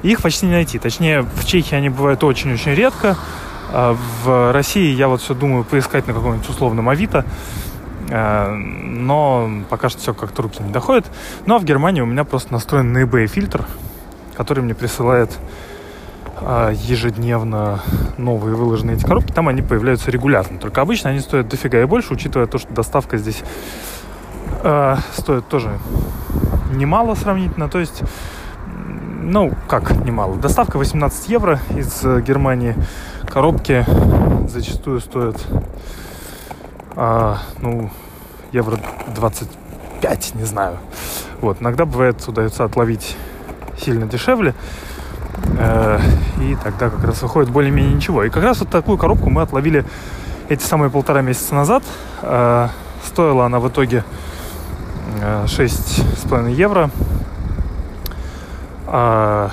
Их 0.03 0.21
почти 0.21 0.45
не 0.45 0.53
найти. 0.53 0.79
Точнее, 0.79 1.21
в 1.21 1.45
Чехии 1.45 1.75
они 1.75 1.89
бывают 1.89 2.23
очень-очень 2.23 2.73
редко. 2.73 3.17
А 3.73 3.95
в 4.23 4.51
России 4.51 4.93
я 4.93 5.07
вот 5.07 5.21
все 5.21 5.33
думаю 5.33 5.63
поискать 5.63 6.07
на 6.07 6.13
каком-нибудь 6.13 6.49
условном 6.49 6.89
Авито. 6.89 7.25
А, 8.09 8.53
но 8.53 9.49
пока 9.69 9.89
что 9.89 9.99
все 9.99 10.13
как-то 10.13 10.41
руки 10.41 10.61
не 10.61 10.71
доходят. 10.71 11.05
Ну 11.45 11.55
а 11.55 11.59
в 11.59 11.63
Германии 11.63 12.01
у 12.01 12.05
меня 12.05 12.23
просто 12.23 12.51
настроен 12.51 12.91
на 12.91 13.03
eBay 13.03 13.27
фильтр, 13.27 13.65
который 14.35 14.63
мне 14.63 14.73
присылает 14.75 15.37
а, 16.41 16.71
ежедневно 16.71 17.79
новые 18.17 18.55
выложенные 18.55 18.97
эти 18.97 19.05
коробки. 19.05 19.31
Там 19.31 19.47
они 19.47 19.61
появляются 19.61 20.11
регулярно. 20.11 20.59
Только 20.59 20.81
обычно 20.81 21.11
они 21.11 21.19
стоят 21.19 21.47
дофига 21.47 21.81
и 21.81 21.85
больше, 21.85 22.13
учитывая 22.13 22.47
то, 22.47 22.57
что 22.57 22.73
доставка 22.73 23.17
здесь 23.17 23.41
стоит 25.13 25.47
тоже 25.47 25.79
немало 26.75 27.15
сравнительно. 27.15 27.67
То 27.67 27.79
есть 27.79 28.03
ну, 29.21 29.53
как 29.67 29.91
немало. 30.03 30.35
Доставка 30.35 30.77
18 30.77 31.29
евро 31.29 31.59
из 31.69 32.03
э, 32.03 32.21
Германии. 32.21 32.75
Коробки 33.27 33.85
зачастую 34.49 34.99
стоят, 34.99 35.37
а, 36.95 37.37
ну, 37.59 37.89
евро 38.51 38.77
25, 39.15 40.35
не 40.35 40.43
знаю. 40.43 40.77
Вот, 41.39 41.61
иногда 41.61 41.85
бывает 41.85 42.27
удается 42.27 42.63
отловить 42.63 43.15
сильно 43.77 44.05
дешевле. 44.05 44.53
Э, 45.57 45.99
и 46.41 46.57
тогда 46.61 46.89
как 46.89 47.03
раз 47.03 47.21
выходит 47.21 47.51
более-менее 47.51 47.93
ничего. 47.93 48.23
И 48.23 48.29
как 48.29 48.43
раз 48.43 48.59
вот 48.59 48.69
такую 48.69 48.97
коробку 48.97 49.29
мы 49.29 49.43
отловили 49.43 49.85
эти 50.49 50.63
самые 50.63 50.89
полтора 50.89 51.21
месяца 51.21 51.55
назад. 51.55 51.83
Э, 52.21 52.69
стоила 53.05 53.45
она 53.45 53.59
в 53.59 53.69
итоге 53.69 54.03
э, 55.21 55.45
6,5 55.45 56.51
евро. 56.53 56.89
А, 58.93 59.51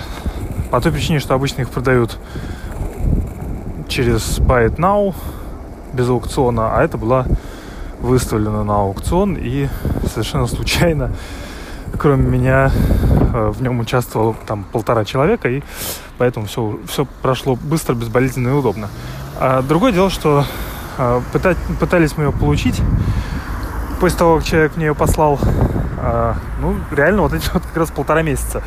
по 0.72 0.80
той 0.80 0.90
причине, 0.90 1.20
что 1.20 1.34
обычно 1.34 1.60
их 1.60 1.70
продают 1.70 2.18
через 3.86 4.40
Buy 4.40 4.68
It 4.68 4.76
Now 4.78 5.14
без 5.92 6.08
аукциона, 6.08 6.76
а 6.76 6.82
это 6.82 6.98
была 6.98 7.24
выставлена 8.00 8.64
на 8.64 8.74
аукцион 8.74 9.36
и 9.38 9.68
совершенно 10.12 10.48
случайно, 10.48 11.12
кроме 12.00 12.28
меня, 12.28 12.72
э, 13.32 13.52
в 13.54 13.62
нем 13.62 13.78
участвовало 13.78 14.34
там 14.44 14.64
полтора 14.72 15.04
человека, 15.04 15.48
и 15.48 15.62
поэтому 16.18 16.46
все, 16.46 16.76
все 16.88 17.06
прошло 17.22 17.54
быстро, 17.54 17.94
безболезненно 17.94 18.48
и 18.48 18.52
удобно. 18.52 18.88
А 19.38 19.62
другое 19.62 19.92
дело, 19.92 20.10
что 20.10 20.44
э, 20.98 21.20
пытать, 21.32 21.58
пытались 21.78 22.16
мы 22.16 22.24
ее 22.24 22.32
получить 22.32 22.80
после 24.00 24.18
того, 24.18 24.38
как 24.38 24.46
человек 24.46 24.76
мне 24.76 24.86
ее 24.86 24.96
послал, 24.96 25.38
э, 25.98 26.34
ну, 26.60 26.74
реально 26.90 27.22
вот 27.22 27.34
эти 27.34 27.48
вот 27.52 27.62
как 27.62 27.76
раз 27.76 27.90
полтора 27.92 28.22
месяца. 28.22 28.64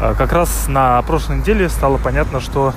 А, 0.00 0.14
как 0.14 0.32
раз 0.32 0.68
на 0.68 1.02
прошлой 1.02 1.38
неделе 1.38 1.68
стало 1.68 1.98
понятно, 1.98 2.40
что 2.40 2.72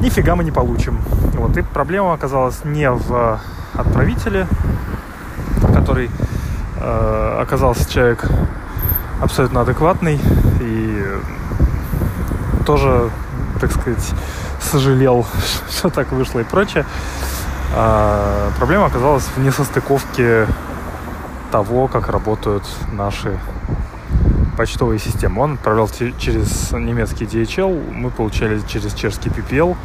нифига 0.00 0.36
мы 0.36 0.44
не 0.44 0.52
получим. 0.52 1.00
Вот. 1.32 1.56
И 1.56 1.62
проблема 1.62 2.12
оказалась 2.12 2.64
не 2.64 2.88
в 2.88 3.40
отправителе, 3.74 4.46
который 5.74 6.08
э, 6.80 7.38
оказался 7.40 7.90
человек 7.90 8.24
абсолютно 9.20 9.62
адекватный 9.62 10.20
и 10.60 11.04
тоже, 12.64 13.10
так 13.60 13.72
сказать, 13.72 14.12
сожалел, 14.60 15.26
что 15.70 15.90
так 15.90 16.12
вышло 16.12 16.38
и 16.38 16.44
прочее. 16.44 16.86
А 17.74 18.52
проблема 18.56 18.86
оказалась 18.86 19.24
в 19.34 19.40
несостыковке 19.40 20.46
того, 21.50 21.88
как 21.88 22.08
работают 22.08 22.64
наши 22.92 23.36
почтовые 24.54 24.98
системы. 24.98 25.42
Он 25.42 25.54
отправлял 25.54 25.88
через 26.18 26.72
немецкий 26.72 27.24
DHL, 27.24 27.92
мы 27.92 28.10
получали 28.10 28.60
через 28.66 28.94
чешский 28.94 29.30
PPL. 29.30 29.76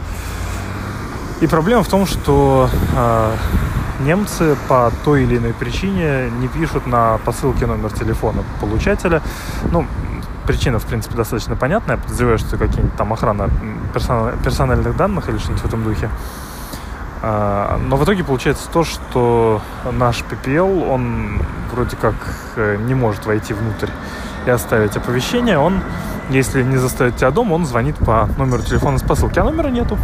И 1.42 1.48
проблема 1.48 1.84
в 1.84 1.88
том, 1.88 2.06
что 2.06 2.70
э, 2.96 3.36
немцы 4.02 4.58
по 4.68 4.92
той 5.04 5.24
или 5.24 5.38
иной 5.38 5.54
причине 5.54 6.30
не 6.40 6.48
пишут 6.48 6.86
на 6.86 7.18
посылке 7.20 7.66
номер 7.66 7.92
телефона 7.92 8.44
получателя. 8.60 9.22
Ну, 9.72 9.86
причина, 10.46 10.80
в 10.80 10.86
принципе, 10.86 11.16
достаточно 11.16 11.56
понятная. 11.56 11.96
Я 11.96 12.02
подозреваю, 12.02 12.38
что 12.40 12.58
какие-нибудь 12.58 12.96
там 12.96 13.14
охрана 13.14 13.50
персональных 14.44 14.98
данных 14.98 15.30
или 15.30 15.38
что-нибудь 15.38 15.62
в 15.62 15.66
этом 15.66 15.84
духе. 15.84 16.10
А, 17.22 17.78
но 17.78 17.98
в 17.98 18.04
итоге 18.04 18.24
получается 18.24 18.70
то, 18.72 18.84
что 18.84 19.62
наш 19.92 20.24
PPL, 20.24 20.90
он 20.90 21.42
вроде 21.72 21.96
как 21.98 22.16
э, 22.56 22.78
не 22.78 22.96
может 22.96 23.26
войти 23.26 23.54
внутрь 23.54 23.90
и 24.46 24.50
оставить 24.50 24.96
оповещение, 24.98 25.58
он, 25.58 25.82
если 26.30 26.64
не 26.64 26.78
заставит 26.78 27.18
тебя 27.18 27.32
дома, 27.32 27.54
он 27.54 27.66
звонит 27.66 27.98
по 27.98 28.30
номеру 28.38 28.62
телефона 28.62 28.98
с 28.98 29.04
посылки, 29.04 29.40
а 29.40 29.44
номера 29.44 29.70
нету. 29.70 29.98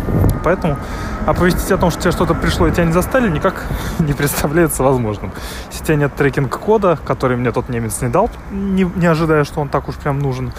Поэтому 0.44 0.78
оповестить 1.26 1.72
о 1.72 1.78
том, 1.78 1.92
что 1.92 2.02
тебе 2.02 2.12
что-то 2.12 2.34
пришло 2.34 2.68
и 2.68 2.72
тебя 2.72 2.86
не 2.86 2.94
застали, 2.94 3.30
никак 3.30 3.66
не 4.00 4.14
представляется 4.14 4.84
возможным. 4.84 5.32
Если 5.70 5.84
у 5.84 5.86
тебя 5.86 5.96
нет 5.98 6.16
трекинг-кода, 6.16 7.00
который 7.06 7.38
мне 7.38 7.52
тот 7.52 7.70
немец 7.70 8.02
не 8.02 8.10
дал, 8.10 8.30
не, 8.52 8.84
не 8.84 9.08
ожидая, 9.08 9.44
что 9.44 9.62
он 9.62 9.70
так 9.70 9.88
уж 9.90 9.96
прям 9.96 10.20
нужен, 10.20 10.52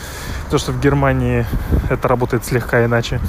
то 0.51 0.59
что 0.59 0.73
в 0.73 0.81
Германии 0.81 1.47
это 1.91 2.09
работает 2.09 2.45
слегка 2.45 2.85
иначе. 2.85 3.21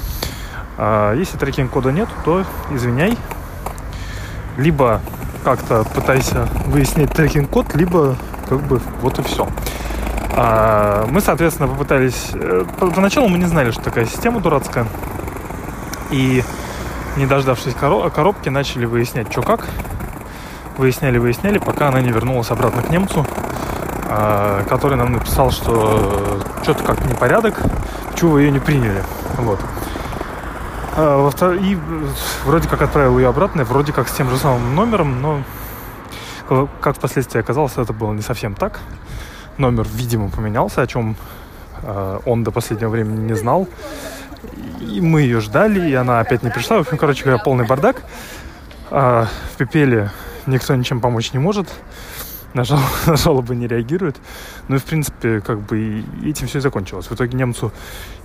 А 0.76 1.14
если 1.14 1.36
трекинг-кода 1.36 1.90
нет, 1.92 2.08
то 2.24 2.44
извиняй. 2.70 3.18
Либо 4.56 5.00
как-то 5.44 5.84
пытайся 5.94 6.48
выяснить 6.66 7.12
трекинг-код, 7.12 7.74
либо 7.74 8.16
как 8.48 8.60
бы 8.62 8.80
вот 9.02 9.18
и 9.18 9.22
все. 9.22 9.46
А, 10.40 11.04
мы, 11.10 11.20
соответственно, 11.20 11.68
попытались... 11.68 12.30
Э, 12.32 12.64
поначалу 12.78 13.26
мы 13.26 13.38
не 13.38 13.46
знали, 13.46 13.72
что 13.72 13.82
такая 13.82 14.04
система 14.04 14.38
дурацкая. 14.38 14.86
И, 16.12 16.44
не 17.16 17.26
дождавшись 17.26 17.74
коробки, 17.74 18.48
начали 18.48 18.84
выяснять, 18.84 19.32
что 19.32 19.42
как. 19.42 19.66
Выясняли, 20.76 21.18
выясняли, 21.18 21.58
пока 21.58 21.88
она 21.88 22.00
не 22.00 22.12
вернулась 22.12 22.52
обратно 22.52 22.82
к 22.82 22.90
немцу, 22.90 23.26
а, 24.08 24.62
который 24.68 24.96
нам 24.96 25.12
написал, 25.12 25.50
что 25.50 26.40
что-то 26.62 26.84
как 26.84 27.04
непорядок, 27.04 27.60
почему 28.12 28.32
вы 28.32 28.42
ее 28.42 28.52
не 28.52 28.60
приняли. 28.60 29.02
Вот. 29.38 29.58
А, 30.96 31.30
и 31.54 31.76
вроде 32.44 32.68
как 32.68 32.82
отправил 32.82 33.18
ее 33.18 33.28
обратно, 33.28 33.64
вроде 33.64 33.92
как 33.92 34.06
с 34.06 34.12
тем 34.12 34.30
же 34.30 34.36
самым 34.36 34.76
номером, 34.76 35.20
но 35.20 35.40
как 36.80 36.96
впоследствии 36.96 37.40
оказалось, 37.40 37.72
это 37.76 37.92
было 37.92 38.12
не 38.12 38.22
совсем 38.22 38.54
так 38.54 38.78
номер, 39.58 39.86
видимо, 39.92 40.30
поменялся, 40.30 40.82
о 40.82 40.86
чем 40.86 41.16
э, 41.82 42.20
он 42.24 42.44
до 42.44 42.50
последнего 42.50 42.90
времени 42.90 43.26
не 43.26 43.34
знал. 43.34 43.68
И 44.80 45.00
мы 45.00 45.22
ее 45.22 45.40
ждали, 45.40 45.90
и 45.90 45.94
она 45.94 46.20
опять 46.20 46.42
не 46.42 46.50
пришла. 46.50 46.78
В 46.78 46.80
общем, 46.80 46.96
короче 46.96 47.24
говоря, 47.24 47.42
полный 47.42 47.66
бардак. 47.66 48.02
А 48.90 49.28
в 49.52 49.56
Пепеле 49.56 50.10
никто 50.46 50.74
ничем 50.74 51.00
помочь 51.00 51.32
не 51.32 51.38
может. 51.38 51.68
На, 52.54 52.64
жал, 52.64 52.80
на 53.06 53.16
жалобы 53.16 53.54
не 53.56 53.66
реагирует. 53.66 54.16
Ну 54.68 54.76
и, 54.76 54.78
в 54.78 54.84
принципе, 54.84 55.40
как 55.40 55.60
бы 55.60 56.04
этим 56.24 56.46
все 56.46 56.58
и 56.58 56.60
закончилось. 56.60 57.06
В 57.06 57.14
итоге 57.14 57.36
немцу 57.36 57.72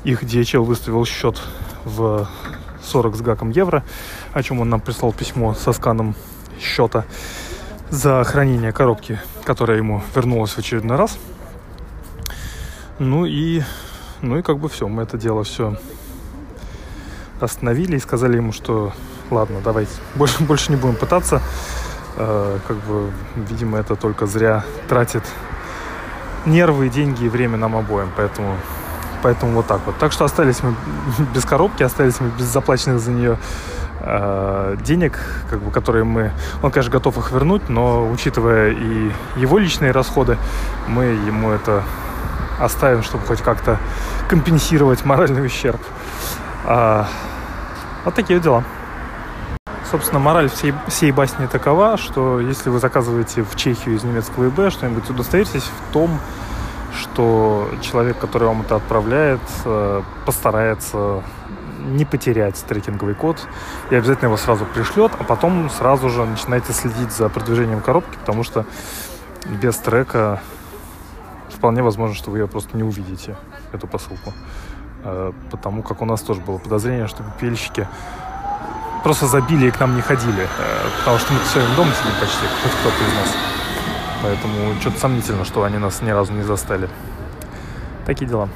их 0.03 0.23
DHL 0.23 0.63
выставил 0.63 1.05
счет 1.05 1.41
в 1.83 2.27
40 2.83 3.15
с 3.15 3.21
гаком 3.21 3.49
евро, 3.49 3.83
о 4.33 4.43
чем 4.43 4.59
он 4.59 4.69
нам 4.69 4.81
прислал 4.81 5.13
письмо 5.13 5.53
со 5.53 5.73
сканом 5.73 6.15
счета 6.59 7.05
за 7.93 8.23
хранение 8.23 8.71
коробки, 8.71 9.19
которая 9.43 9.77
ему 9.77 10.01
вернулась 10.15 10.53
в 10.53 10.57
очередной 10.57 10.97
раз. 10.97 11.19
Ну 12.97 13.25
и, 13.25 13.61
ну 14.23 14.39
и 14.39 14.41
как 14.41 14.57
бы 14.57 14.67
все, 14.67 14.87
мы 14.87 15.03
это 15.03 15.15
дело 15.15 15.43
все 15.43 15.77
остановили 17.39 17.97
и 17.97 17.99
сказали 17.99 18.37
ему, 18.37 18.51
что 18.51 18.93
ладно, 19.29 19.59
давайте, 19.63 19.91
больше, 20.15 20.43
больше 20.43 20.71
не 20.71 20.75
будем 20.75 20.95
пытаться. 20.95 21.39
Э, 22.17 22.57
как 22.67 22.77
бы, 22.77 23.11
видимо, 23.35 23.77
это 23.77 23.95
только 23.95 24.25
зря 24.25 24.65
тратит 24.89 25.23
нервы, 26.47 26.89
деньги 26.89 27.25
и 27.25 27.29
время 27.29 27.57
нам 27.57 27.75
обоим, 27.75 28.11
поэтому, 28.17 28.57
поэтому 29.21 29.53
вот 29.53 29.67
так 29.67 29.81
вот. 29.85 29.99
Так 29.99 30.11
что 30.13 30.25
остались 30.25 30.63
мы 30.63 30.75
без 31.35 31.45
коробки, 31.45 31.83
остались 31.83 32.19
мы 32.19 32.29
без 32.29 32.45
заплаченных 32.45 32.99
за 32.99 33.11
нее 33.11 33.37
э, 34.03 34.75
денег, 34.83 35.19
как 35.49 35.59
бы, 35.59 35.71
которые 35.71 36.03
мы... 36.03 36.31
Он, 36.61 36.71
конечно, 36.71 36.91
готов 36.91 37.17
их 37.17 37.31
вернуть, 37.31 37.69
но 37.69 38.09
учитывая 38.09 38.71
и 38.71 39.11
его 39.37 39.57
личные 39.57 39.91
расходы, 39.91 40.37
мы 40.87 41.05
ему 41.05 41.49
это 41.49 41.83
оставим, 42.59 43.03
чтобы 43.03 43.25
хоть 43.25 43.41
как-то 43.41 43.79
компенсировать 44.27 45.05
моральный 45.05 45.45
ущерб. 45.45 45.81
А, 46.65 47.07
вот 48.05 48.13
такие 48.13 48.39
дела. 48.39 48.63
Собственно, 49.89 50.19
мораль 50.19 50.49
всей, 50.49 50.73
всей 50.87 51.11
басни 51.11 51.45
такова, 51.45 51.97
что 51.97 52.39
если 52.39 52.69
вы 52.69 52.79
заказываете 52.79 53.43
в 53.43 53.55
Чехию 53.55 53.95
из 53.95 54.03
немецкого 54.03 54.47
ИБ 54.47 54.71
что-нибудь, 54.71 55.09
удостоверьтесь 55.09 55.63
в 55.63 55.93
том, 55.93 56.19
что 56.99 57.69
человек, 57.81 58.17
который 58.17 58.47
вам 58.47 58.61
это 58.61 58.75
отправляет, 58.75 59.41
э, 59.65 60.01
постарается 60.25 61.23
не 61.83 62.05
потерять 62.05 62.63
трекинговый 62.67 63.15
код 63.15 63.47
и 63.89 63.95
обязательно 63.95 64.27
его 64.27 64.37
сразу 64.37 64.65
пришлет, 64.65 65.11
а 65.19 65.23
потом 65.23 65.69
сразу 65.69 66.09
же 66.09 66.25
начинайте 66.25 66.73
следить 66.73 67.11
за 67.11 67.29
продвижением 67.29 67.81
коробки, 67.81 68.17
потому 68.17 68.43
что 68.43 68.65
без 69.45 69.75
трека 69.77 70.41
вполне 71.49 71.83
возможно, 71.83 72.15
что 72.15 72.31
вы 72.31 72.39
ее 72.39 72.47
просто 72.47 72.75
не 72.75 72.83
увидите, 72.83 73.35
эту 73.71 73.87
посылку. 73.87 74.33
Э, 75.03 75.31
потому 75.51 75.83
как 75.83 76.01
у 76.01 76.05
нас 76.05 76.21
тоже 76.21 76.41
было 76.41 76.57
подозрение, 76.57 77.07
что 77.07 77.23
пельщики 77.39 77.87
просто 79.03 79.27
забили 79.27 79.67
и 79.67 79.71
к 79.71 79.79
нам 79.79 79.95
не 79.95 80.01
ходили, 80.01 80.43
э, 80.43 80.47
потому 80.99 81.19
что 81.19 81.33
мы 81.33 81.39
в 81.39 81.45
своем 81.45 81.75
доме 81.75 81.91
сидим 81.91 82.13
почти, 82.19 82.45
хоть 82.61 82.71
кто-то 82.71 83.03
из 83.03 83.13
нас. 83.15 83.35
Поэтому 84.23 84.79
что-то 84.79 84.99
сомнительно, 84.99 85.43
что 85.43 85.63
они 85.63 85.77
нас 85.77 86.01
ни 86.01 86.09
разу 86.09 86.31
не 86.31 86.43
застали. 86.43 86.89
Такие 88.05 88.27
дела. 88.27 88.47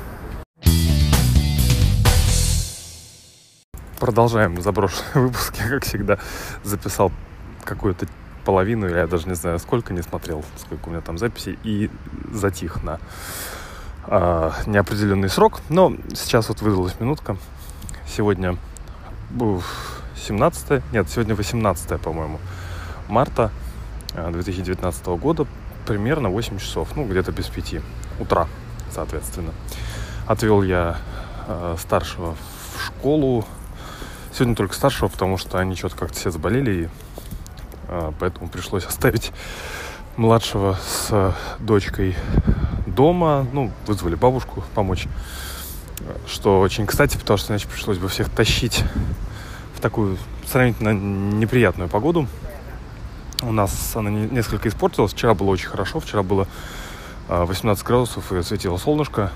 Продолжаем 3.99 4.61
заброшенный 4.61 5.03
выпуск. 5.25 5.55
Я, 5.57 5.69
как 5.69 5.83
всегда, 5.83 6.19
записал 6.63 7.11
какую-то 7.63 8.07
половину, 8.45 8.87
я 8.87 9.07
даже 9.07 9.27
не 9.27 9.33
знаю 9.33 9.57
сколько, 9.59 9.91
не 9.91 10.03
смотрел, 10.03 10.45
сколько 10.57 10.87
у 10.87 10.91
меня 10.91 11.01
там 11.01 11.17
записей, 11.17 11.57
и 11.63 11.89
затих 12.31 12.83
на 12.83 12.99
э, 14.05 14.51
неопределенный 14.67 15.29
срок. 15.29 15.61
Но 15.69 15.95
сейчас 16.13 16.47
вот 16.49 16.61
выдалась 16.61 16.99
минутка. 16.99 17.37
Сегодня 18.07 18.57
17 20.15 20.83
нет, 20.93 21.09
сегодня 21.09 21.33
18 21.33 21.99
по-моему, 21.99 22.39
марта 23.09 23.51
2019 24.13 25.05
года, 25.07 25.47
примерно 25.87 26.29
8 26.29 26.59
часов, 26.59 26.95
ну, 26.95 27.05
где-то 27.05 27.31
без 27.31 27.47
5 27.47 27.81
утра, 28.19 28.47
соответственно. 28.91 29.53
Отвел 30.27 30.61
я 30.61 30.97
э, 31.47 31.75
старшего 31.79 32.35
в 32.75 32.85
школу, 32.85 33.45
Сегодня 34.37 34.53
только 34.53 34.75
старшего, 34.75 35.07
потому 35.07 35.39
что 35.39 35.57
они 35.57 35.73
что-то 35.73 35.95
как-то 35.95 36.15
все 36.15 36.29
заболели, 36.29 36.83
и 36.83 36.89
а, 37.87 38.13
поэтому 38.19 38.49
пришлось 38.49 38.85
оставить 38.85 39.31
младшего 40.15 40.77
с 40.79 41.35
дочкой 41.57 42.15
дома. 42.85 43.47
Ну, 43.51 43.71
вызвали 43.87 44.13
бабушку 44.13 44.63
помочь. 44.75 45.07
Что 46.27 46.59
очень 46.59 46.85
кстати, 46.85 47.17
потому 47.17 47.37
что 47.37 47.51
иначе 47.51 47.67
пришлось 47.67 47.97
бы 47.97 48.09
всех 48.09 48.29
тащить 48.29 48.83
в 49.73 49.79
такую 49.79 50.19
сравнительно 50.45 50.93
неприятную 50.93 51.89
погоду. 51.89 52.27
У 53.41 53.51
нас 53.51 53.95
она 53.95 54.11
несколько 54.11 54.69
испортилась. 54.69 55.13
Вчера 55.13 55.33
было 55.33 55.47
очень 55.47 55.69
хорошо. 55.69 55.99
Вчера 55.99 56.21
было 56.21 56.47
18 57.27 57.83
а, 57.83 57.87
градусов 57.87 58.31
и 58.31 58.43
светило 58.43 58.77
солнышко. 58.77 59.31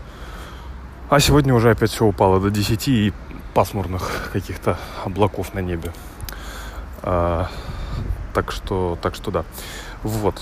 А 1.10 1.20
сегодня 1.20 1.56
уже 1.56 1.72
опять 1.72 1.90
все 1.90 2.06
упало 2.06 2.40
до 2.40 2.52
10 2.52 2.88
и 2.88 3.14
пасмурных 3.54 4.30
каких-то 4.32 4.78
облаков 5.04 5.54
на 5.54 5.60
небе. 5.60 5.92
А, 7.04 7.50
так 8.34 8.52
что, 8.52 8.98
так 9.02 9.16
что 9.16 9.32
да. 9.32 9.46
Вот. 10.04 10.42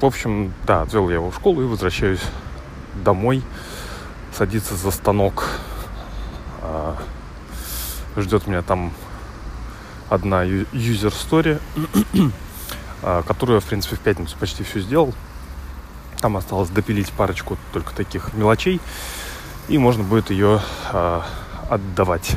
В 0.00 0.04
общем, 0.04 0.52
да, 0.66 0.82
отвел 0.82 1.08
я 1.08 1.16
его 1.16 1.30
в 1.30 1.36
школу 1.36 1.62
и 1.62 1.66
возвращаюсь 1.66 2.20
домой. 2.94 3.42
Садиться 4.32 4.74
за 4.74 4.90
станок. 4.90 5.48
А, 6.62 6.96
ждет 8.16 8.46
меня 8.46 8.62
там 8.62 8.92
одна 10.08 10.44
user 10.44 11.12
story, 11.12 11.60
а, 13.02 13.22
которую 13.22 13.56
я, 13.56 13.60
в 13.60 13.64
принципе, 13.64 13.96
в 13.96 14.00
пятницу 14.00 14.36
почти 14.38 14.62
все 14.64 14.80
сделал. 14.80 15.14
Там 16.20 16.36
осталось 16.36 16.70
допилить 16.70 17.12
парочку 17.12 17.58
только 17.72 17.94
таких 17.94 18.32
мелочей. 18.34 18.80
И 19.68 19.78
можно 19.78 20.04
будет 20.04 20.30
ее 20.30 20.60
отдавать. 21.68 22.34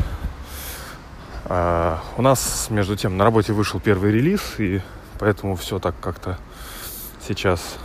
А, 1.45 2.01
у 2.17 2.21
нас, 2.21 2.67
между 2.69 2.95
тем, 2.95 3.17
на 3.17 3.23
работе 3.23 3.53
вышел 3.53 3.79
первый 3.79 4.11
релиз, 4.11 4.41
и 4.57 4.81
поэтому 5.19 5.55
все 5.55 5.79
так 5.79 5.95
как-то 6.01 6.37
сейчас 7.25 7.77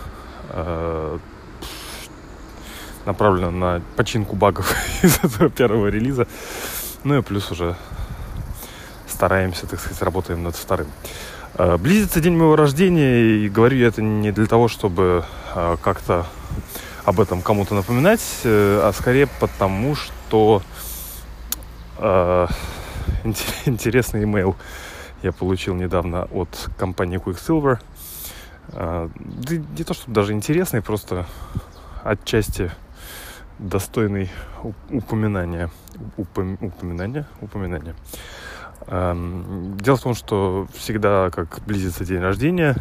а, 0.50 1.18
направлено 3.04 3.50
на 3.50 3.82
починку 3.96 4.36
багов 4.36 4.74
из 5.02 5.18
этого 5.22 5.50
первого 5.50 5.88
релиза. 5.88 6.26
Ну 7.04 7.18
и 7.18 7.22
плюс 7.22 7.50
уже 7.50 7.76
стараемся, 9.06 9.66
так 9.66 9.80
сказать, 9.80 10.02
работаем 10.02 10.42
над 10.42 10.56
вторым. 10.56 10.88
А, 11.54 11.78
близится 11.78 12.20
день 12.20 12.36
моего 12.36 12.56
рождения, 12.56 13.20
и 13.20 13.48
говорю 13.48 13.76
я 13.76 13.88
это 13.88 14.02
не 14.02 14.32
для 14.32 14.46
того, 14.46 14.68
чтобы 14.68 15.24
а, 15.54 15.76
как-то 15.76 16.26
об 17.04 17.20
этом 17.20 17.42
кому-то 17.42 17.74
напоминать, 17.74 18.20
э, 18.44 18.80
а 18.82 18.92
скорее 18.92 19.26
потому, 19.40 19.96
что 19.96 20.62
э, 20.62 20.91
интересный 23.66 24.24
имейл 24.24 24.56
я 25.22 25.32
получил 25.32 25.74
недавно 25.74 26.24
от 26.32 26.68
компании 26.76 27.18
Quicksilver. 27.18 27.78
Э, 28.68 29.08
не 29.46 29.84
то, 29.84 29.94
чтобы 29.94 30.14
даже 30.14 30.32
интересный, 30.32 30.82
просто 30.82 31.26
отчасти 32.02 32.70
достойный 33.58 34.30
упоминания. 34.90 35.70
Упом, 36.16 36.58
упоминания? 36.60 37.26
Упоминания. 37.40 37.94
Эм, 38.88 39.76
дело 39.78 39.96
в 39.96 40.02
том, 40.02 40.14
что 40.14 40.66
всегда, 40.74 41.30
как 41.30 41.60
близится 41.64 42.04
день 42.04 42.20
рождения, 42.20 42.76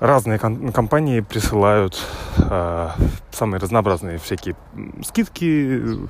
разные 0.00 0.38
ком- 0.38 0.72
компании 0.72 1.20
присылают 1.20 1.96
э, 2.38 2.90
самые 3.30 3.60
разнообразные 3.60 4.18
всякие 4.18 4.56
скидки, 5.04 6.08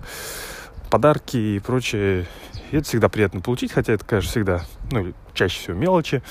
подарки 0.95 1.37
и 1.37 1.59
прочее. 1.59 2.25
И 2.71 2.77
это 2.77 2.87
всегда 2.87 3.09
приятно 3.09 3.41
получить, 3.41 3.73
хотя 3.73 3.95
это, 3.95 4.05
конечно, 4.05 4.31
всегда, 4.31 4.63
ну, 4.93 5.13
чаще 5.33 5.59
всего 5.59 5.77
мелочи. 5.77 6.23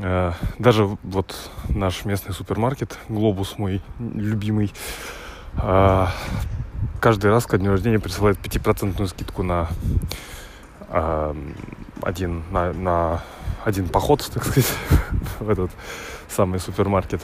Э, 0.00 0.30
даже 0.60 0.84
вот 1.02 1.34
наш 1.70 2.04
местный 2.04 2.32
супермаркет, 2.32 2.96
Глобус 3.08 3.58
мой 3.58 3.82
любимый, 3.98 4.72
э, 5.60 6.06
каждый 7.00 7.32
раз 7.32 7.46
ко 7.46 7.58
дню 7.58 7.72
рождения 7.72 7.98
присылает 7.98 8.38
5% 8.38 9.04
скидку 9.08 9.42
на 9.42 9.66
э, 10.90 11.34
один, 12.00 12.44
на, 12.52 12.72
на 12.72 13.24
один 13.64 13.88
поход, 13.88 14.30
так 14.32 14.44
сказать, 14.44 14.72
в 15.40 15.50
этот 15.50 15.72
самый 16.28 16.60
супермаркет. 16.60 17.22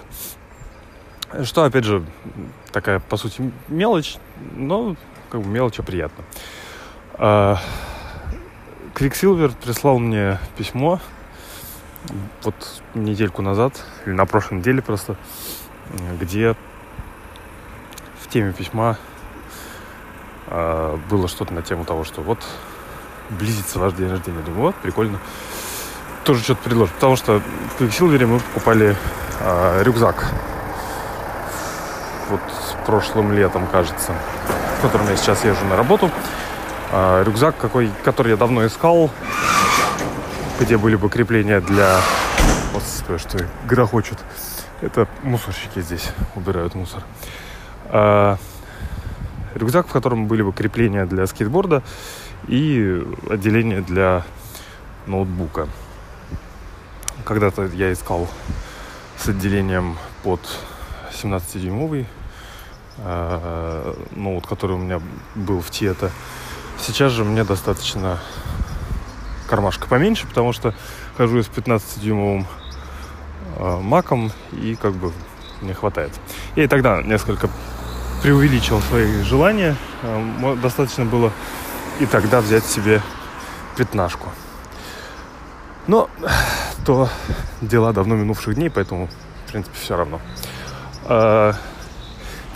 Что, 1.44 1.64
опять 1.64 1.84
же, 1.84 2.04
такая, 2.72 2.98
по 3.00 3.16
сути, 3.16 3.52
мелочь, 3.68 4.16
но 4.56 4.96
как 5.30 5.42
бы 5.42 5.48
мелочь, 5.48 5.78
а 5.78 5.82
приятно. 5.82 6.24
Квиксилвер 8.94 9.52
прислал 9.52 9.98
мне 9.98 10.38
письмо 10.56 11.00
вот 12.42 12.82
недельку 12.94 13.42
назад, 13.42 13.84
или 14.06 14.12
на 14.12 14.26
прошлой 14.26 14.58
неделе 14.58 14.82
просто, 14.82 15.16
где 16.20 16.56
в 18.20 18.28
теме 18.28 18.52
письма 18.52 18.96
э, 20.46 20.98
было 21.08 21.28
что-то 21.28 21.52
на 21.54 21.62
тему 21.62 21.84
того, 21.84 22.04
что 22.04 22.22
вот 22.22 22.38
близится 23.30 23.78
ваш 23.78 23.92
день 23.94 24.08
рождения. 24.10 24.40
Думаю, 24.40 24.62
вот, 24.62 24.76
прикольно. 24.76 25.18
Тоже 26.24 26.42
что-то 26.42 26.62
предложу. 26.62 26.92
Потому 26.94 27.16
что 27.16 27.40
в 27.40 27.78
Квиксилвере 27.78 28.26
мы 28.26 28.40
покупали 28.40 28.96
э, 29.40 29.82
рюкзак. 29.82 30.32
Вот 32.30 32.40
прошлым 32.86 33.32
летом, 33.32 33.66
кажется 33.66 34.14
в 34.80 34.82
котором 34.82 35.10
я 35.10 35.16
сейчас 35.16 35.44
езжу 35.44 35.66
на 35.66 35.76
работу. 35.76 36.10
А, 36.90 37.22
рюкзак, 37.22 37.58
какой, 37.58 37.90
который 38.02 38.30
я 38.30 38.38
давно 38.38 38.66
искал, 38.66 39.10
где 40.58 40.78
были 40.78 40.96
бы 40.96 41.10
крепления 41.10 41.60
для... 41.60 42.00
Вот 42.72 42.82
что 43.20 43.46
грохочут. 43.66 44.18
Это 44.80 45.06
мусорщики 45.22 45.80
здесь 45.82 46.08
убирают 46.34 46.74
мусор. 46.74 47.02
А, 47.90 48.38
рюкзак, 49.54 49.86
в 49.86 49.92
котором 49.92 50.28
были 50.28 50.40
бы 50.40 50.54
крепления 50.54 51.04
для 51.04 51.26
скейтборда 51.26 51.82
и 52.48 53.06
отделение 53.28 53.82
для 53.82 54.24
ноутбука. 55.06 55.68
Когда-то 57.26 57.66
я 57.66 57.92
искал 57.92 58.28
с 59.18 59.28
отделением 59.28 59.98
под 60.22 60.40
17-дюймовый 61.12 62.06
э, 63.02 63.94
ноут, 64.12 64.46
который 64.46 64.72
у 64.72 64.78
меня 64.78 65.00
был 65.34 65.60
в 65.60 65.70
Тета. 65.70 66.10
Сейчас 66.78 67.12
же 67.12 67.24
мне 67.24 67.44
достаточно 67.44 68.18
кармашка 69.48 69.88
поменьше, 69.88 70.26
потому 70.26 70.52
что 70.52 70.74
хожу 71.16 71.38
я 71.38 71.42
с 71.42 71.48
15-дюймовым 71.48 72.46
э, 73.56 73.80
маком, 73.80 74.32
и 74.52 74.76
как 74.76 74.94
бы 74.94 75.12
не 75.60 75.72
хватает. 75.72 76.12
Я 76.56 76.64
и 76.64 76.68
тогда 76.68 77.02
несколько 77.02 77.50
преувеличил 78.22 78.80
свои 78.80 79.22
желания. 79.22 79.76
Э, 80.02 80.56
достаточно 80.62 81.04
было 81.04 81.32
и 81.98 82.06
тогда 82.06 82.40
взять 82.40 82.64
себе 82.64 83.02
пятнашку. 83.76 84.28
Но 85.86 86.08
то 86.86 87.08
дела 87.60 87.92
давно 87.92 88.14
минувших 88.14 88.54
дней, 88.54 88.70
поэтому, 88.70 89.08
в 89.46 89.50
принципе, 89.50 89.76
все 89.78 89.96
равно. 89.96 90.20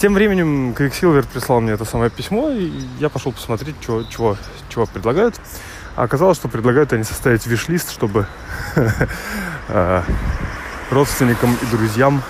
Тем 0.05 0.13
временем 0.13 0.73
Quicksilver 0.73 1.27
прислал 1.27 1.63
мне 1.63 1.73
это 1.73 1.87
самое 1.87 2.11
письмо, 2.11 2.51
и 2.51 2.71
я 2.99 3.09
пошел 3.09 3.33
посмотреть, 3.33 3.75
чего, 3.81 4.03
чего, 4.03 4.37
чего 4.69 4.85
предлагают. 4.85 5.35
А 5.97 6.03
оказалось, 6.03 6.37
что 6.37 6.49
предлагают 6.49 6.93
они 6.93 7.05
составить 7.05 7.47
виш-лист, 7.47 7.91
чтобы 7.91 8.27
э, 9.69 10.03
родственникам 10.91 11.57
и 11.63 11.67
друзьям 11.75 12.23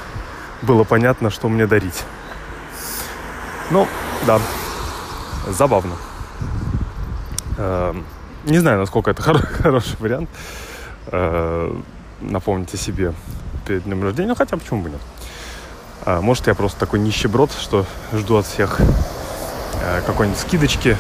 было 0.63 0.85
понятно, 0.85 1.31
что 1.31 1.49
мне 1.49 1.67
дарить. 1.67 2.05
Ну, 3.73 3.89
да, 4.25 4.41
забавно. 5.49 5.97
Эм, 7.59 8.05
не 8.45 8.61
знаю, 8.61 8.79
насколько 8.79 9.11
это 9.11 9.21
хороший 9.63 9.97
вариант. 9.99 10.31
Э, 11.09 11.77
напомните 12.21 12.77
себе 12.77 13.15
перед 13.67 13.83
днем 13.83 14.01
рождения, 14.05 14.29
ну 14.29 14.37
хотя 14.37 14.57
почему 14.57 14.83
бы 14.83 14.91
нет. 14.91 15.01
А, 16.05 16.21
может, 16.21 16.47
я 16.47 16.55
просто 16.55 16.79
такой 16.79 16.99
нищеброд, 16.99 17.51
что 17.53 17.87
жду 18.13 18.37
от 18.37 18.47
всех 18.47 18.81
э, 18.81 20.03
какой-нибудь 20.07 20.39
скидочки 20.39 20.97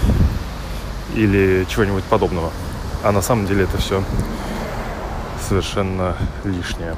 или 1.14 1.66
чего-нибудь 1.68 2.04
подобного. 2.04 2.50
А 3.02 3.12
на 3.12 3.20
самом 3.20 3.46
деле 3.46 3.64
это 3.64 3.78
все 3.78 4.02
совершенно 5.46 6.16
лишнее. 6.44 6.96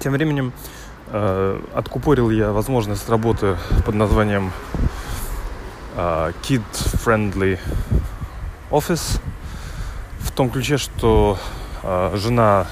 Тем 0.00 0.12
временем 0.12 0.52
э, 1.08 1.60
откупорил 1.74 2.28
я 2.30 2.52
возможность 2.52 3.08
работы 3.08 3.56
под 3.86 3.94
названием 3.94 4.52
э, 5.96 6.32
Kid 6.42 6.62
Friendly 6.72 7.58
Office 8.70 9.20
в 10.18 10.32
том 10.32 10.50
ключе, 10.50 10.76
что 10.76 11.38
жена 12.14 12.66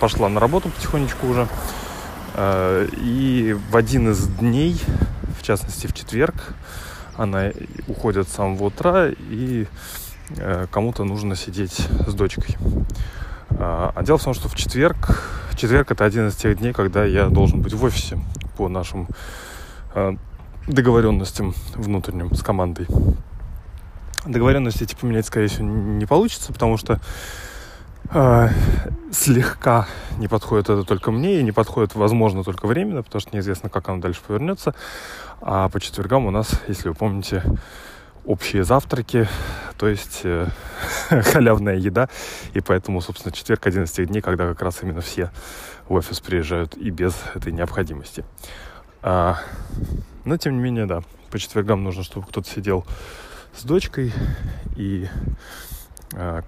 пошла 0.00 0.28
на 0.28 0.40
работу 0.40 0.68
потихонечку 0.70 1.26
уже. 1.26 1.48
Э, 2.34 2.88
и 2.92 3.56
в 3.70 3.76
один 3.76 4.10
из 4.10 4.26
дней, 4.26 4.80
в 5.38 5.42
частности 5.42 5.86
в 5.86 5.92
четверг, 5.92 6.54
она 7.16 7.50
уходит 7.88 8.28
с 8.28 8.32
самого 8.32 8.64
утра, 8.64 9.08
и 9.08 9.66
э, 10.36 10.66
кому-то 10.70 11.04
нужно 11.04 11.36
сидеть 11.36 11.86
с 12.06 12.14
дочкой. 12.14 12.56
А, 13.50 14.02
дело 14.02 14.18
в 14.18 14.24
том, 14.24 14.34
что 14.34 14.48
в 14.48 14.54
четверг, 14.54 15.30
четверг 15.56 15.90
это 15.90 16.04
один 16.04 16.28
из 16.28 16.36
тех 16.36 16.58
дней, 16.58 16.72
когда 16.72 17.04
я 17.04 17.26
должен 17.26 17.60
быть 17.60 17.74
в 17.74 17.84
офисе 17.84 18.18
по 18.56 18.68
нашим 18.68 19.08
э, 19.94 20.16
договоренностям 20.66 21.54
внутренним 21.74 22.34
с 22.34 22.42
командой. 22.42 22.86
Договоренности 24.24 24.84
эти 24.84 24.94
поменять, 24.94 25.26
скорее 25.26 25.48
всего, 25.48 25.66
не 25.66 26.06
получится, 26.06 26.52
потому 26.52 26.76
что 26.76 27.00
э, 28.14 28.48
слегка 29.12 29.86
не 30.18 30.28
подходит 30.28 30.70
это 30.70 30.84
только 30.84 31.10
мне, 31.10 31.40
и 31.40 31.42
не 31.42 31.52
подходит, 31.52 31.94
возможно, 31.94 32.44
только 32.44 32.66
временно, 32.66 33.02
потому 33.02 33.20
что 33.20 33.34
неизвестно, 33.34 33.68
как 33.68 33.88
оно 33.88 34.00
дальше 34.00 34.20
повернется. 34.26 34.74
А 35.40 35.68
по 35.68 35.80
четвергам 35.80 36.26
у 36.26 36.30
нас, 36.30 36.60
если 36.68 36.88
вы 36.88 36.94
помните, 36.94 37.42
общие 38.24 38.64
завтраки, 38.64 39.28
то 39.76 39.88
есть 39.88 40.20
э, 40.24 40.46
халявная 41.10 41.76
еда. 41.76 42.08
И 42.54 42.60
поэтому, 42.60 43.00
собственно, 43.00 43.32
четверг 43.32 43.66
один 43.66 43.84
из 43.84 43.92
тех 43.92 44.08
дней, 44.08 44.20
когда 44.20 44.46
как 44.48 44.62
раз 44.62 44.82
именно 44.82 45.00
все 45.00 45.30
в 45.88 45.94
офис 45.94 46.20
приезжают 46.20 46.76
и 46.76 46.90
без 46.90 47.14
этой 47.34 47.52
необходимости. 47.52 48.24
А, 49.02 49.38
но, 50.24 50.36
тем 50.36 50.56
не 50.56 50.62
менее, 50.62 50.86
да, 50.86 51.02
по 51.30 51.38
четвергам 51.38 51.82
нужно, 51.82 52.04
чтобы 52.04 52.26
кто-то 52.26 52.48
сидел 52.48 52.86
с 53.54 53.64
дочкой. 53.64 54.12
И 54.76 55.08
а, 56.14 56.42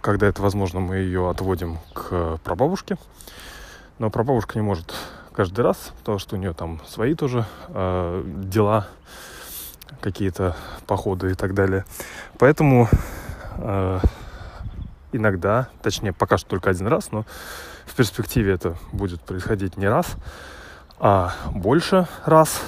когда 0.00 0.26
это 0.26 0.42
возможно, 0.42 0.80
мы 0.80 0.96
ее 0.96 1.28
отводим 1.30 1.78
к 1.92 2.38
прабабушке. 2.44 2.96
Но 3.98 4.10
прабабушка 4.10 4.58
не 4.58 4.62
может 4.62 4.94
каждый 5.32 5.60
раз, 5.60 5.92
потому 5.98 6.18
что 6.18 6.36
у 6.36 6.38
нее 6.38 6.52
там 6.52 6.80
свои 6.86 7.14
тоже 7.14 7.44
э, 7.68 8.22
дела 8.26 8.88
какие-то 10.00 10.56
походы 10.86 11.32
и 11.32 11.34
так 11.34 11.54
далее. 11.54 11.84
Поэтому 12.38 12.88
э, 13.56 14.00
иногда, 15.12 15.68
точнее, 15.82 16.12
пока 16.12 16.38
что 16.38 16.50
только 16.50 16.70
один 16.70 16.86
раз, 16.86 17.12
но 17.12 17.24
в 17.86 17.94
перспективе 17.94 18.52
это 18.52 18.76
будет 18.92 19.20
происходить 19.20 19.76
не 19.76 19.88
раз, 19.88 20.16
а 20.98 21.32
больше 21.52 22.06
раз, 22.24 22.60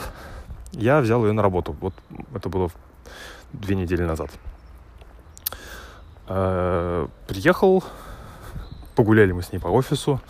я 0.73 1.01
взял 1.01 1.25
ее 1.25 1.33
на 1.33 1.43
работу. 1.43 1.77
Вот 1.81 1.95
это 2.35 2.49
было 2.49 2.71
две 3.53 3.77
недели 3.77 4.03
назад. 4.03 4.31
Э, 6.33 7.09
приехал, 7.27 7.83
погуляли 8.95 9.33
мы 9.33 9.43
с 9.43 9.51
ней 9.51 9.59
по 9.59 9.67
офису, 9.67 10.21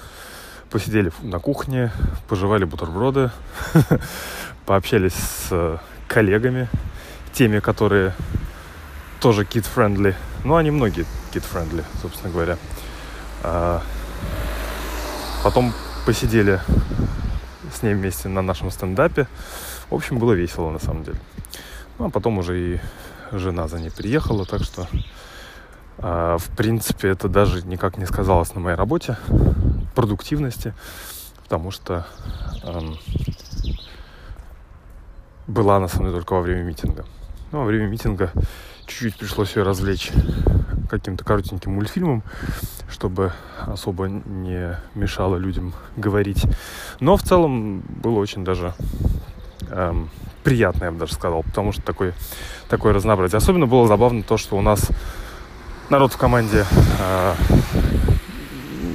посидели 0.70 1.12
на 1.20 1.40
кухне, 1.40 1.92
пожевали 2.26 2.64
бутерброды, 2.64 3.30
пообщались 4.64 5.12
с 5.12 5.78
коллегами, 6.08 6.70
теми, 7.34 7.58
которые 7.58 8.14
тоже 9.20 9.42
kid-friendly. 9.42 10.14
Ну, 10.44 10.56
они 10.56 10.70
многие 10.70 11.04
kid-friendly, 11.34 11.84
собственно 12.00 12.32
говоря. 12.32 12.56
А, 13.42 13.82
потом 15.44 15.74
посидели 16.06 16.62
с 17.74 17.82
ней 17.82 17.92
вместе 17.92 18.28
на 18.30 18.40
нашем 18.40 18.70
стендапе. 18.70 19.26
В 19.90 19.94
общем, 19.96 20.18
было 20.18 20.32
весело 20.32 20.70
на 20.70 20.78
самом 20.78 21.04
деле. 21.04 21.18
Ну, 21.98 22.06
а 22.06 22.10
потом 22.10 22.38
уже 22.38 22.58
и 22.58 22.80
жена 23.32 23.68
за 23.68 23.78
ней 23.78 23.90
приехала, 23.90 24.46
так 24.46 24.62
что, 24.62 24.88
в 26.00 26.56
принципе, 26.56 27.08
это 27.08 27.28
даже 27.28 27.62
никак 27.66 27.98
не 27.98 28.06
сказалось 28.06 28.54
на 28.54 28.60
моей 28.60 28.76
работе, 28.76 29.18
продуктивности, 29.94 30.74
потому 31.42 31.70
что 31.70 32.06
эм, 32.62 32.96
была 35.46 35.78
на 35.78 35.88
самом 35.88 36.06
деле 36.06 36.18
только 36.18 36.34
во 36.34 36.40
время 36.40 36.62
митинга. 36.62 37.04
Ну, 37.52 37.58
во 37.58 37.64
время 37.64 37.86
митинга 37.86 38.32
чуть-чуть 38.86 39.16
пришлось 39.16 39.56
ее 39.56 39.62
развлечь 39.62 40.10
каким-то 40.88 41.24
коротеньким 41.24 41.74
мультфильмом, 41.74 42.22
чтобы 42.88 43.32
особо 43.60 44.08
не 44.08 44.76
мешало 44.94 45.36
людям 45.36 45.74
говорить. 45.96 46.46
Но 46.98 47.16
в 47.16 47.22
целом 47.22 47.80
было 47.80 48.18
очень 48.18 48.44
даже 48.44 48.74
эм, 49.70 50.10
приятно, 50.42 50.84
я 50.84 50.92
бы 50.92 50.98
даже 50.98 51.14
сказал, 51.14 51.42
потому 51.42 51.72
что 51.72 51.82
такой, 51.82 52.14
такое 52.68 52.92
разнообразие. 52.92 53.38
Особенно 53.38 53.66
было 53.66 53.86
забавно 53.86 54.22
то, 54.22 54.36
что 54.36 54.56
у 54.56 54.62
нас 54.62 54.88
народ 55.90 56.12
в 56.12 56.16
команде, 56.16 56.64
э, 56.98 57.34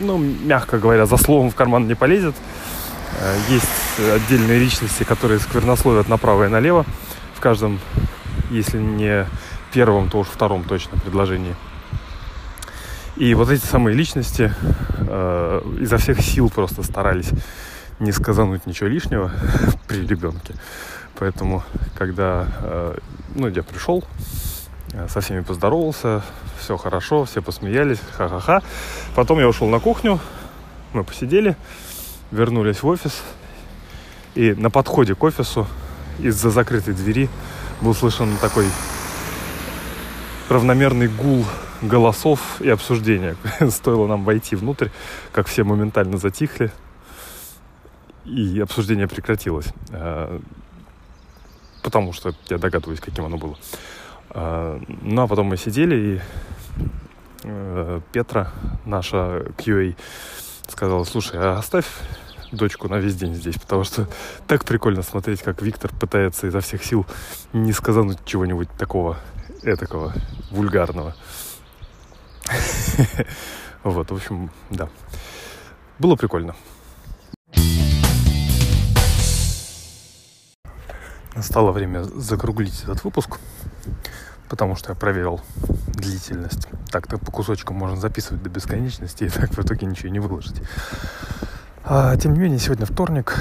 ну, 0.02 0.18
мягко 0.18 0.80
говоря, 0.80 1.06
за 1.06 1.18
словом 1.18 1.52
в 1.52 1.56
карман 1.56 1.88
не 1.88 1.96
полезет. 1.96 2.36
Э, 3.20 3.38
есть 3.50 4.00
отдельные 4.00 4.60
личности, 4.60 5.04
которые 5.04 5.40
сквернословят 5.40 6.10
направо 6.10 6.46
и 6.46 6.50
налево 6.50 6.86
в 7.36 7.42
каждом 7.42 7.80
если 8.50 8.80
не 8.80 9.26
первом, 9.74 10.10
то 10.10 10.20
уж 10.20 10.28
втором 10.28 10.64
точно 10.64 10.98
предложении. 10.98 11.56
И 13.18 13.34
вот 13.34 13.50
эти 13.50 13.66
самые 13.66 13.96
личности 13.96 14.54
э, 15.08 15.62
изо 15.80 15.98
всех 15.98 16.20
сил 16.22 16.50
просто 16.50 16.84
старались 16.84 17.30
не 18.00 18.12
сказануть 18.12 18.66
ничего 18.66 18.90
лишнего 18.90 19.32
при 19.88 20.06
ребенке. 20.06 20.54
Поэтому, 21.18 21.64
когда 21.98 22.48
э, 22.62 22.98
ну, 23.36 23.48
я 23.48 23.64
пришел, 23.64 24.04
со 25.10 25.22
всеми 25.22 25.42
поздоровался, 25.42 26.22
все 26.60 26.78
хорошо, 26.78 27.26
все 27.26 27.42
посмеялись, 27.42 28.00
ха-ха-ха. 28.18 28.62
Потом 29.16 29.40
я 29.40 29.48
ушел 29.48 29.68
на 29.68 29.80
кухню, 29.80 30.20
мы 30.94 31.04
посидели, 31.04 31.56
вернулись 32.32 32.82
в 32.84 32.88
офис, 32.88 33.24
и 34.36 34.54
на 34.54 34.70
подходе 34.70 35.16
к 35.16 35.24
офису 35.24 35.68
из-за 36.20 36.50
закрытой 36.50 36.94
двери 36.94 37.30
был 37.82 37.94
слышен 37.94 38.38
такой 38.38 38.68
равномерный 40.50 41.08
гул 41.08 41.46
голосов 41.82 42.62
и 42.62 42.70
обсуждения. 42.70 43.36
Стоило 43.70 44.08
нам 44.08 44.24
войти 44.24 44.56
внутрь, 44.56 44.90
как 45.32 45.48
все 45.48 45.64
моментально 45.64 46.18
затихли, 46.18 46.72
и 48.26 48.60
обсуждение 48.60 49.08
прекратилось. 49.08 49.68
А, 49.92 50.40
потому 51.84 52.14
что 52.14 52.34
я 52.50 52.58
догадываюсь, 52.58 53.00
каким 53.00 53.26
оно 53.26 53.38
было. 53.38 53.56
А, 54.38 54.82
ну, 55.02 55.22
а 55.22 55.28
потом 55.28 55.48
мы 55.48 55.56
сидели, 55.56 55.96
и 55.96 56.22
э, 57.44 58.02
Петра, 58.12 58.52
наша 58.84 59.46
QA, 59.58 59.96
сказала, 60.68 61.06
слушай, 61.06 61.40
а 61.40 61.58
оставь 61.58 61.86
дочку 62.52 62.90
на 62.90 62.96
весь 62.96 63.16
день 63.16 63.34
здесь, 63.34 63.58
потому 63.58 63.86
что 63.86 64.10
так 64.46 64.66
прикольно 64.66 65.04
смотреть, 65.04 65.42
как 65.42 65.62
Виктор 65.62 65.90
пытается 65.96 66.48
изо 66.48 66.60
всех 66.60 66.84
сил 66.84 67.06
не 67.54 67.72
сказануть 67.72 68.20
чего-нибудь 68.26 68.70
такого 68.78 69.18
этакого 69.64 70.14
вульгарного. 70.52 71.16
Вот, 73.84 74.10
в 74.10 74.16
общем, 74.16 74.50
да. 74.72 74.90
Было 76.00 76.16
прикольно. 76.16 76.56
Настало 81.36 81.72
время 81.72 82.04
закруглить 82.04 82.84
этот 82.84 83.04
выпуск, 83.04 83.40
потому 84.48 84.78
что 84.78 84.92
я 84.92 84.96
проверил 84.96 85.42
длительность. 85.88 86.68
Так-то 86.90 87.18
по 87.18 87.30
кусочкам 87.30 87.76
можно 87.76 87.98
записывать 87.98 88.42
до 88.42 88.50
бесконечности, 88.50 89.26
и 89.26 89.30
так 89.30 89.50
в 89.52 89.60
итоге 89.60 89.86
ничего 89.86 90.10
не 90.10 90.20
выложить. 90.20 90.62
А, 91.84 92.16
тем 92.16 92.34
не 92.34 92.40
менее, 92.40 92.58
сегодня 92.58 92.86
вторник. 92.86 93.36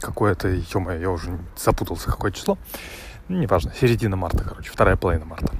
Какое-то, 0.00 0.48
ё 0.48 0.90
я 0.92 1.10
уже 1.10 1.38
запутался, 1.56 2.06
какое 2.06 2.32
число. 2.32 2.56
Неважно, 3.28 3.72
середина 3.78 4.16
марта, 4.16 4.42
короче, 4.42 4.70
вторая 4.70 4.96
половина 4.96 5.26
марта. 5.26 5.52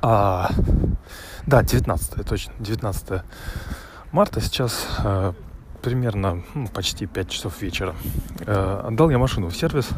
А, 0.00 0.50
да, 1.46 1.62
19 1.62 2.26
точно, 2.26 2.54
19 2.58 3.22
марта. 4.12 4.40
Сейчас 4.40 4.86
э, 5.04 5.34
примерно 5.84 6.42
ну, 6.54 6.66
почти 6.68 7.06
5 7.06 7.28
часов 7.28 7.60
вечера. 7.60 7.94
Э, 8.40 8.84
отдал 8.86 9.10
я 9.10 9.18
машину 9.18 9.48
в 9.48 9.56
сервис. 9.56 9.88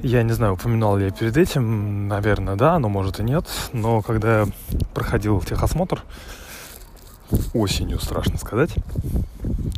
Я 0.00 0.22
не 0.22 0.32
знаю, 0.32 0.54
упоминал 0.54 0.96
ли 0.96 1.06
я 1.06 1.10
перед 1.10 1.36
этим, 1.36 2.06
наверное, 2.06 2.54
да, 2.54 2.78
но 2.78 2.88
может 2.88 3.18
и 3.18 3.24
нет. 3.24 3.46
Но 3.72 4.02
когда 4.02 4.40
я 4.40 4.46
проходил 4.94 5.40
техосмотр 5.40 6.02
осенью, 7.54 7.98
страшно 7.98 8.38
сказать, 8.38 8.74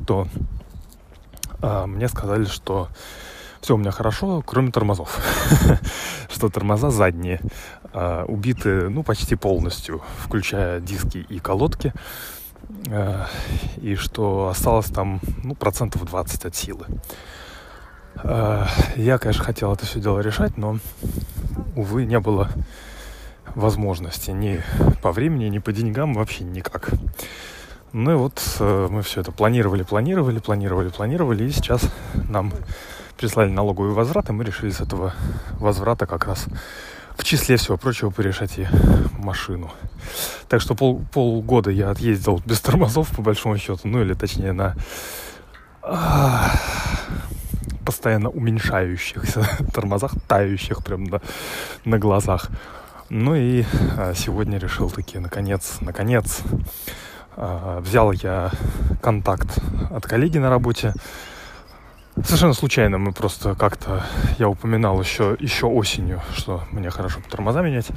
то 0.06 0.28
э, 1.62 1.86
мне 1.86 2.08
сказали, 2.08 2.44
что 2.44 2.88
все 3.62 3.74
у 3.74 3.78
меня 3.78 3.92
хорошо, 3.92 4.42
кроме 4.46 4.70
тормозов. 4.70 5.18
что 6.28 6.50
тормоза 6.50 6.90
задние 6.90 7.40
э, 7.94 8.24
убиты, 8.28 8.90
ну, 8.90 9.02
почти 9.02 9.34
полностью, 9.34 10.02
включая 10.22 10.80
диски 10.80 11.24
и 11.28 11.38
колодки. 11.38 11.94
Э, 12.86 13.26
и 13.78 13.94
что 13.96 14.48
осталось 14.48 14.86
там, 14.86 15.20
ну, 15.42 15.54
процентов 15.54 16.04
20 16.04 16.44
от 16.44 16.54
силы. 16.54 16.86
Э, 18.22 18.66
я, 18.96 19.18
конечно, 19.18 19.44
хотел 19.44 19.72
это 19.72 19.86
все 19.86 20.00
дело 20.00 20.20
решать, 20.20 20.56
но, 20.56 20.78
увы, 21.74 22.04
не 22.04 22.20
было 22.20 22.50
возможности 23.54 24.30
ни 24.30 24.62
по 25.02 25.12
времени, 25.12 25.46
ни 25.46 25.58
по 25.58 25.72
деньгам, 25.72 26.14
вообще 26.14 26.44
никак. 26.44 26.90
Ну 27.92 28.12
и 28.12 28.14
вот 28.14 28.42
э, 28.60 28.88
мы 28.90 29.02
все 29.02 29.20
это 29.20 29.32
планировали, 29.32 29.82
планировали, 29.82 30.38
планировали, 30.38 30.88
планировали, 30.88 31.44
и 31.44 31.50
сейчас 31.50 31.90
нам 32.28 32.52
прислали 33.16 33.50
налоговый 33.50 33.92
возврат, 33.92 34.28
и 34.28 34.32
мы 34.32 34.44
решили 34.44 34.70
с 34.70 34.80
этого 34.80 35.14
возврата 35.58 36.06
как 36.06 36.26
раз 36.26 36.46
в 37.16 37.24
числе 37.24 37.56
всего 37.56 37.76
прочего 37.76 38.10
порешать 38.10 38.58
и 38.58 38.66
машину. 39.18 39.72
Так 40.48 40.60
что 40.60 40.74
пол, 40.74 41.02
полгода 41.12 41.70
я 41.70 41.90
отъездил 41.90 42.42
без 42.44 42.60
тормозов, 42.60 43.08
по 43.14 43.22
большому 43.22 43.58
счету, 43.58 43.80
ну 43.84 44.02
или 44.02 44.14
точнее 44.14 44.52
на 44.52 44.76
постоянно 47.84 48.28
уменьшающихся 48.28 49.46
тормозах, 49.72 50.12
тающих 50.26 50.84
прям 50.84 51.04
на, 51.04 51.20
на 51.84 51.98
глазах. 51.98 52.50
Ну 53.08 53.36
и 53.36 53.64
а, 53.96 54.12
сегодня 54.14 54.58
решил 54.58 54.90
таки, 54.90 55.18
наконец, 55.18 55.76
наконец, 55.80 56.40
а, 57.36 57.80
взял 57.80 58.10
я 58.10 58.50
контакт 59.00 59.58
от 59.90 60.04
коллеги 60.04 60.38
на 60.38 60.50
работе. 60.50 60.92
Совершенно 62.24 62.54
случайно 62.54 62.96
мы 62.96 63.12
просто 63.12 63.54
как-то, 63.54 64.02
я 64.38 64.48
упоминал 64.48 64.98
еще, 65.00 65.36
еще 65.38 65.66
осенью, 65.66 66.22
что 66.34 66.62
мне 66.72 66.88
хорошо 66.88 67.20
тормоза 67.30 67.60
менять. 67.60 67.88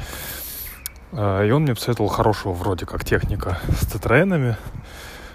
А, 1.13 1.41
и 1.45 1.51
он 1.51 1.63
мне 1.63 1.73
посоветовал 1.73 2.09
хорошего 2.09 2.51
вроде 2.51 2.85
как 2.85 3.05
техника 3.05 3.59
с 3.79 3.87
тетренами. 3.87 4.57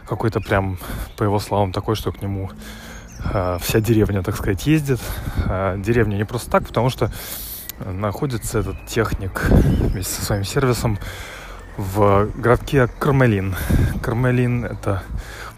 Какой-то 0.06 0.40
прям, 0.40 0.76
по 1.16 1.22
его 1.22 1.38
словам, 1.38 1.72
такой, 1.72 1.94
что 1.96 2.12
к 2.12 2.20
нему 2.20 2.50
а, 3.24 3.56
вся 3.58 3.80
деревня, 3.80 4.22
так 4.22 4.36
сказать, 4.36 4.66
ездит. 4.66 5.00
А, 5.46 5.78
деревня 5.78 6.16
не 6.16 6.24
просто 6.24 6.50
так, 6.50 6.66
потому 6.66 6.90
что 6.90 7.10
находится 7.86 8.58
этот 8.58 8.86
техник 8.86 9.46
вместе 9.48 10.12
со 10.12 10.24
своим 10.26 10.44
сервисом 10.44 10.98
в 11.78 12.28
городке 12.36 12.86
Кармелин. 12.98 13.56
Кармелин— 14.02 14.64
это 14.66 15.02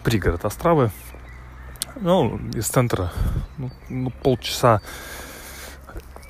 пригород 0.03 0.45
Островы. 0.45 0.91
Ну, 1.99 2.39
из 2.53 2.67
центра 2.67 3.11
ну, 3.57 3.71
ну, 3.89 4.11
полчаса 4.11 4.81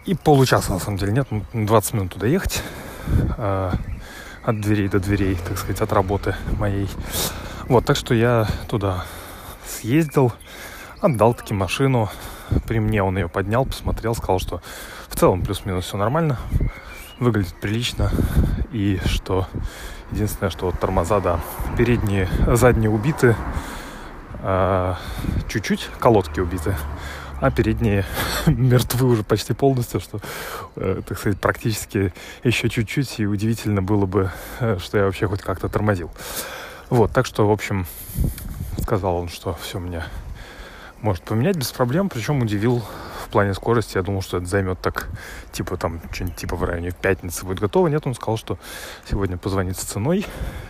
и 0.06 0.16
получаса, 0.16 0.72
на 0.72 0.80
самом 0.80 0.98
деле, 0.98 1.12
нет, 1.12 1.28
20 1.54 1.94
минут 1.94 2.14
туда 2.14 2.28
ехать. 2.28 2.64
Э, 3.38 3.72
от 4.44 4.62
дверей 4.62 4.88
до 4.88 5.00
дверей, 5.00 5.36
так 5.36 5.58
сказать, 5.58 5.82
от 5.82 5.92
работы 5.92 6.36
моей. 6.58 6.90
Вот, 7.68 7.86
так 7.86 7.98
что 7.98 8.14
я 8.14 8.48
туда 8.70 9.04
съездил, 9.66 10.32
отдал 11.02 11.34
таки 11.34 11.54
машину. 11.54 12.10
При 12.66 12.80
мне 12.80 13.04
он 13.04 13.18
ее 13.18 13.28
поднял, 13.28 13.66
посмотрел, 13.66 14.16
сказал, 14.16 14.40
что 14.40 14.62
в 15.10 15.18
целом 15.18 15.42
плюс-минус 15.44 15.84
все 15.84 15.98
нормально, 15.98 16.38
выглядит 17.20 17.56
прилично. 17.60 18.10
И 18.72 19.02
что 19.06 19.48
единственное, 20.12 20.50
что 20.50 20.68
вот 20.68 20.80
тормоза, 20.80 21.20
да, 21.20 21.42
передние, 21.78 22.30
задние 22.48 22.90
убиты, 22.90 23.36
э, 24.40 24.94
чуть-чуть 25.48 25.90
колодки 26.00 26.40
убиты 26.40 26.76
а 27.40 27.52
передние 27.52 28.06
мертвы 28.48 29.08
уже 29.08 29.24
почти 29.24 29.54
полностью, 29.54 30.00
что, 30.00 30.20
э, 30.76 31.02
так 31.06 31.20
сказать, 31.20 31.40
практически 31.40 32.14
еще 32.44 32.70
чуть-чуть, 32.70 33.20
и 33.20 33.26
удивительно 33.26 33.82
было 33.82 34.06
бы, 34.06 34.32
э, 34.60 34.78
что 34.80 34.98
я 34.98 35.06
вообще 35.06 35.28
хоть 35.28 35.42
как-то 35.42 35.70
тормозил. 35.70 36.12
Вот, 36.90 37.12
так 37.12 37.26
что, 37.26 37.48
в 37.48 37.52
общем, 37.52 37.86
сказал 38.82 39.18
он, 39.18 39.30
что 39.30 39.58
все 39.62 39.80
мне 39.80 40.04
может 41.02 41.24
поменять 41.24 41.58
без 41.58 41.72
проблем, 41.72 42.10
причем 42.10 42.42
удивил 42.42 42.84
в 43.24 43.30
плане 43.30 43.54
скорости. 43.54 43.98
Я 43.98 44.04
думал, 44.04 44.22
что 44.22 44.38
это 44.38 44.46
займет 44.46 44.80
так, 44.80 45.10
типа 45.52 45.78
там, 45.78 46.02
что-нибудь 46.12 46.38
типа 46.38 46.56
в 46.56 46.64
районе 46.64 46.92
пятницы 46.92 47.46
будет 47.46 47.60
готово. 47.60 47.88
Нет, 47.88 48.08
он 48.08 48.16
сказал, 48.16 48.38
что 48.38 48.58
сегодня 49.08 49.38
позвонит 49.38 49.78
с 49.78 49.82
ценой, 49.82 50.26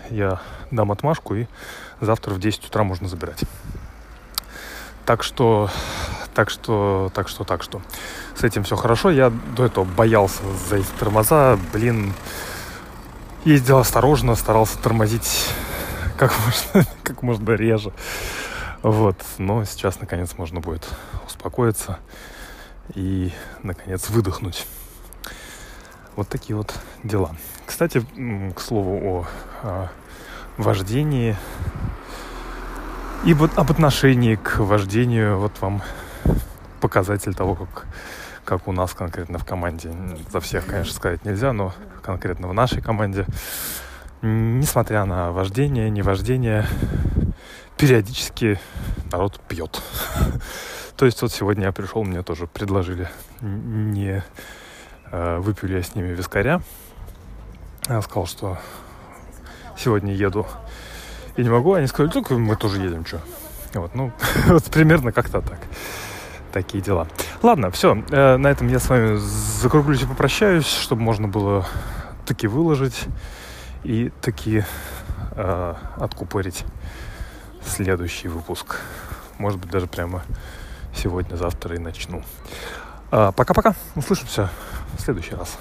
я 0.09 0.41
дам 0.71 0.91
отмашку, 0.91 1.36
и 1.36 1.45
завтра 2.01 2.34
в 2.34 2.39
10 2.39 2.65
утра 2.65 2.84
можно 2.84 3.07
забирать. 3.07 3.43
Так 5.07 5.23
что, 5.23 5.69
так 6.35 6.49
что, 6.49 7.09
так 7.13 7.29
что, 7.29 7.45
так 7.45 7.63
что. 7.63 7.81
С 8.35 8.43
этим 8.43 8.65
все 8.65 8.75
хорошо. 8.75 9.09
Я 9.09 9.29
до 9.29 9.63
этого 9.63 9.85
боялся 9.85 10.43
за 10.69 10.75
эти 10.75 10.89
тормоза. 10.99 11.57
Блин, 11.71 12.11
ездил 13.45 13.77
осторожно, 13.77 14.35
старался 14.35 14.77
тормозить 14.77 15.47
как 16.17 16.33
можно, 16.45 16.91
как 17.03 17.23
можно 17.23 17.51
реже. 17.51 17.93
Вот. 18.83 19.15
Но 19.37 19.63
сейчас, 19.63 20.01
наконец, 20.01 20.37
можно 20.37 20.59
будет 20.59 20.85
успокоиться 21.25 21.99
и, 22.93 23.31
наконец, 23.63 24.09
выдохнуть. 24.09 24.67
Вот 26.17 26.27
такие 26.27 26.57
вот 26.57 26.73
дела. 27.05 27.33
Кстати, 27.65 28.05
к 28.53 28.59
слову 28.59 28.97
о, 29.05 29.27
о 29.63 29.89
вождении 30.57 31.37
и 33.26 33.34
вот 33.34 33.57
об 33.57 33.72
отношении 33.72 34.36
к 34.36 34.59
вождению, 34.59 35.39
вот 35.39 35.59
вам 35.59 35.82
показатель 36.80 37.34
того, 37.34 37.55
как, 37.55 37.88
как 38.45 38.68
у 38.68 38.72
нас 38.72 38.93
конкретно 38.93 39.38
в 39.39 39.45
команде. 39.45 39.91
За 40.32 40.39
всех, 40.39 40.65
конечно, 40.65 40.93
сказать 40.93 41.26
нельзя, 41.26 41.53
но 41.53 41.74
конкретно 42.01 42.47
в 42.47 42.53
нашей 42.53 42.82
команде, 42.82 43.26
несмотря 44.22 45.05
на 45.05 45.32
вождение, 45.32 45.89
не 45.89 46.01
вождение, 46.01 46.65
периодически 47.78 48.59
народ 49.11 49.39
пьет. 49.47 49.82
То 50.95 51.05
есть 51.05 51.22
вот 51.22 51.32
сегодня 51.32 51.65
я 51.65 51.72
пришел, 51.72 52.03
мне 52.03 52.24
тоже 52.24 52.47
предложили 52.47 53.07
не 53.41 54.24
э, 55.11 55.38
выпил 55.38 55.70
я 55.70 55.84
с 55.84 55.95
ними 55.95 56.09
вискаря. 56.09 56.61
Я 57.88 58.01
сказал, 58.01 58.26
что 58.26 58.57
сегодня 59.78 60.13
еду 60.13 60.47
и 61.38 61.43
не 61.43 61.49
могу. 61.49 61.73
Они 61.73 61.88
сказали, 61.88 62.11
только 62.11 62.33
мы 62.33 62.55
тоже 62.55 62.81
едем, 62.81 63.05
что. 63.05 63.21
Вот, 63.73 63.95
ну, 63.95 64.11
вот 64.47 64.63
примерно 64.65 65.11
как-то 65.11 65.41
так. 65.41 65.59
Такие 66.51 66.83
дела. 66.83 67.07
Ладно, 67.43 67.69
все. 67.71 68.03
Э, 68.09 68.38
на 68.38 68.47
этом 68.47 68.67
я 68.67 68.79
с 68.79 68.89
вами 68.89 69.17
закруглюсь 69.17 70.01
и 70.01 70.05
попрощаюсь, 70.05 70.65
чтобы 70.65 71.01
можно 71.01 71.27
было 71.27 71.65
таки 72.25 72.47
выложить 72.47 73.05
и 73.83 74.11
таки 74.21 74.63
э, 75.31 75.73
откупорить 75.97 76.65
следующий 77.63 78.27
выпуск. 78.27 78.81
Может 79.38 79.59
быть, 79.59 79.69
даже 79.69 79.88
прямо 79.88 80.23
сегодня, 80.95 81.35
завтра 81.35 81.75
и 81.75 81.79
начну. 81.79 82.23
Э, 83.11 83.31
пока-пока. 83.35 83.75
Услышимся 83.95 84.49
в 84.97 85.01
следующий 85.01 85.35
раз. 85.35 85.57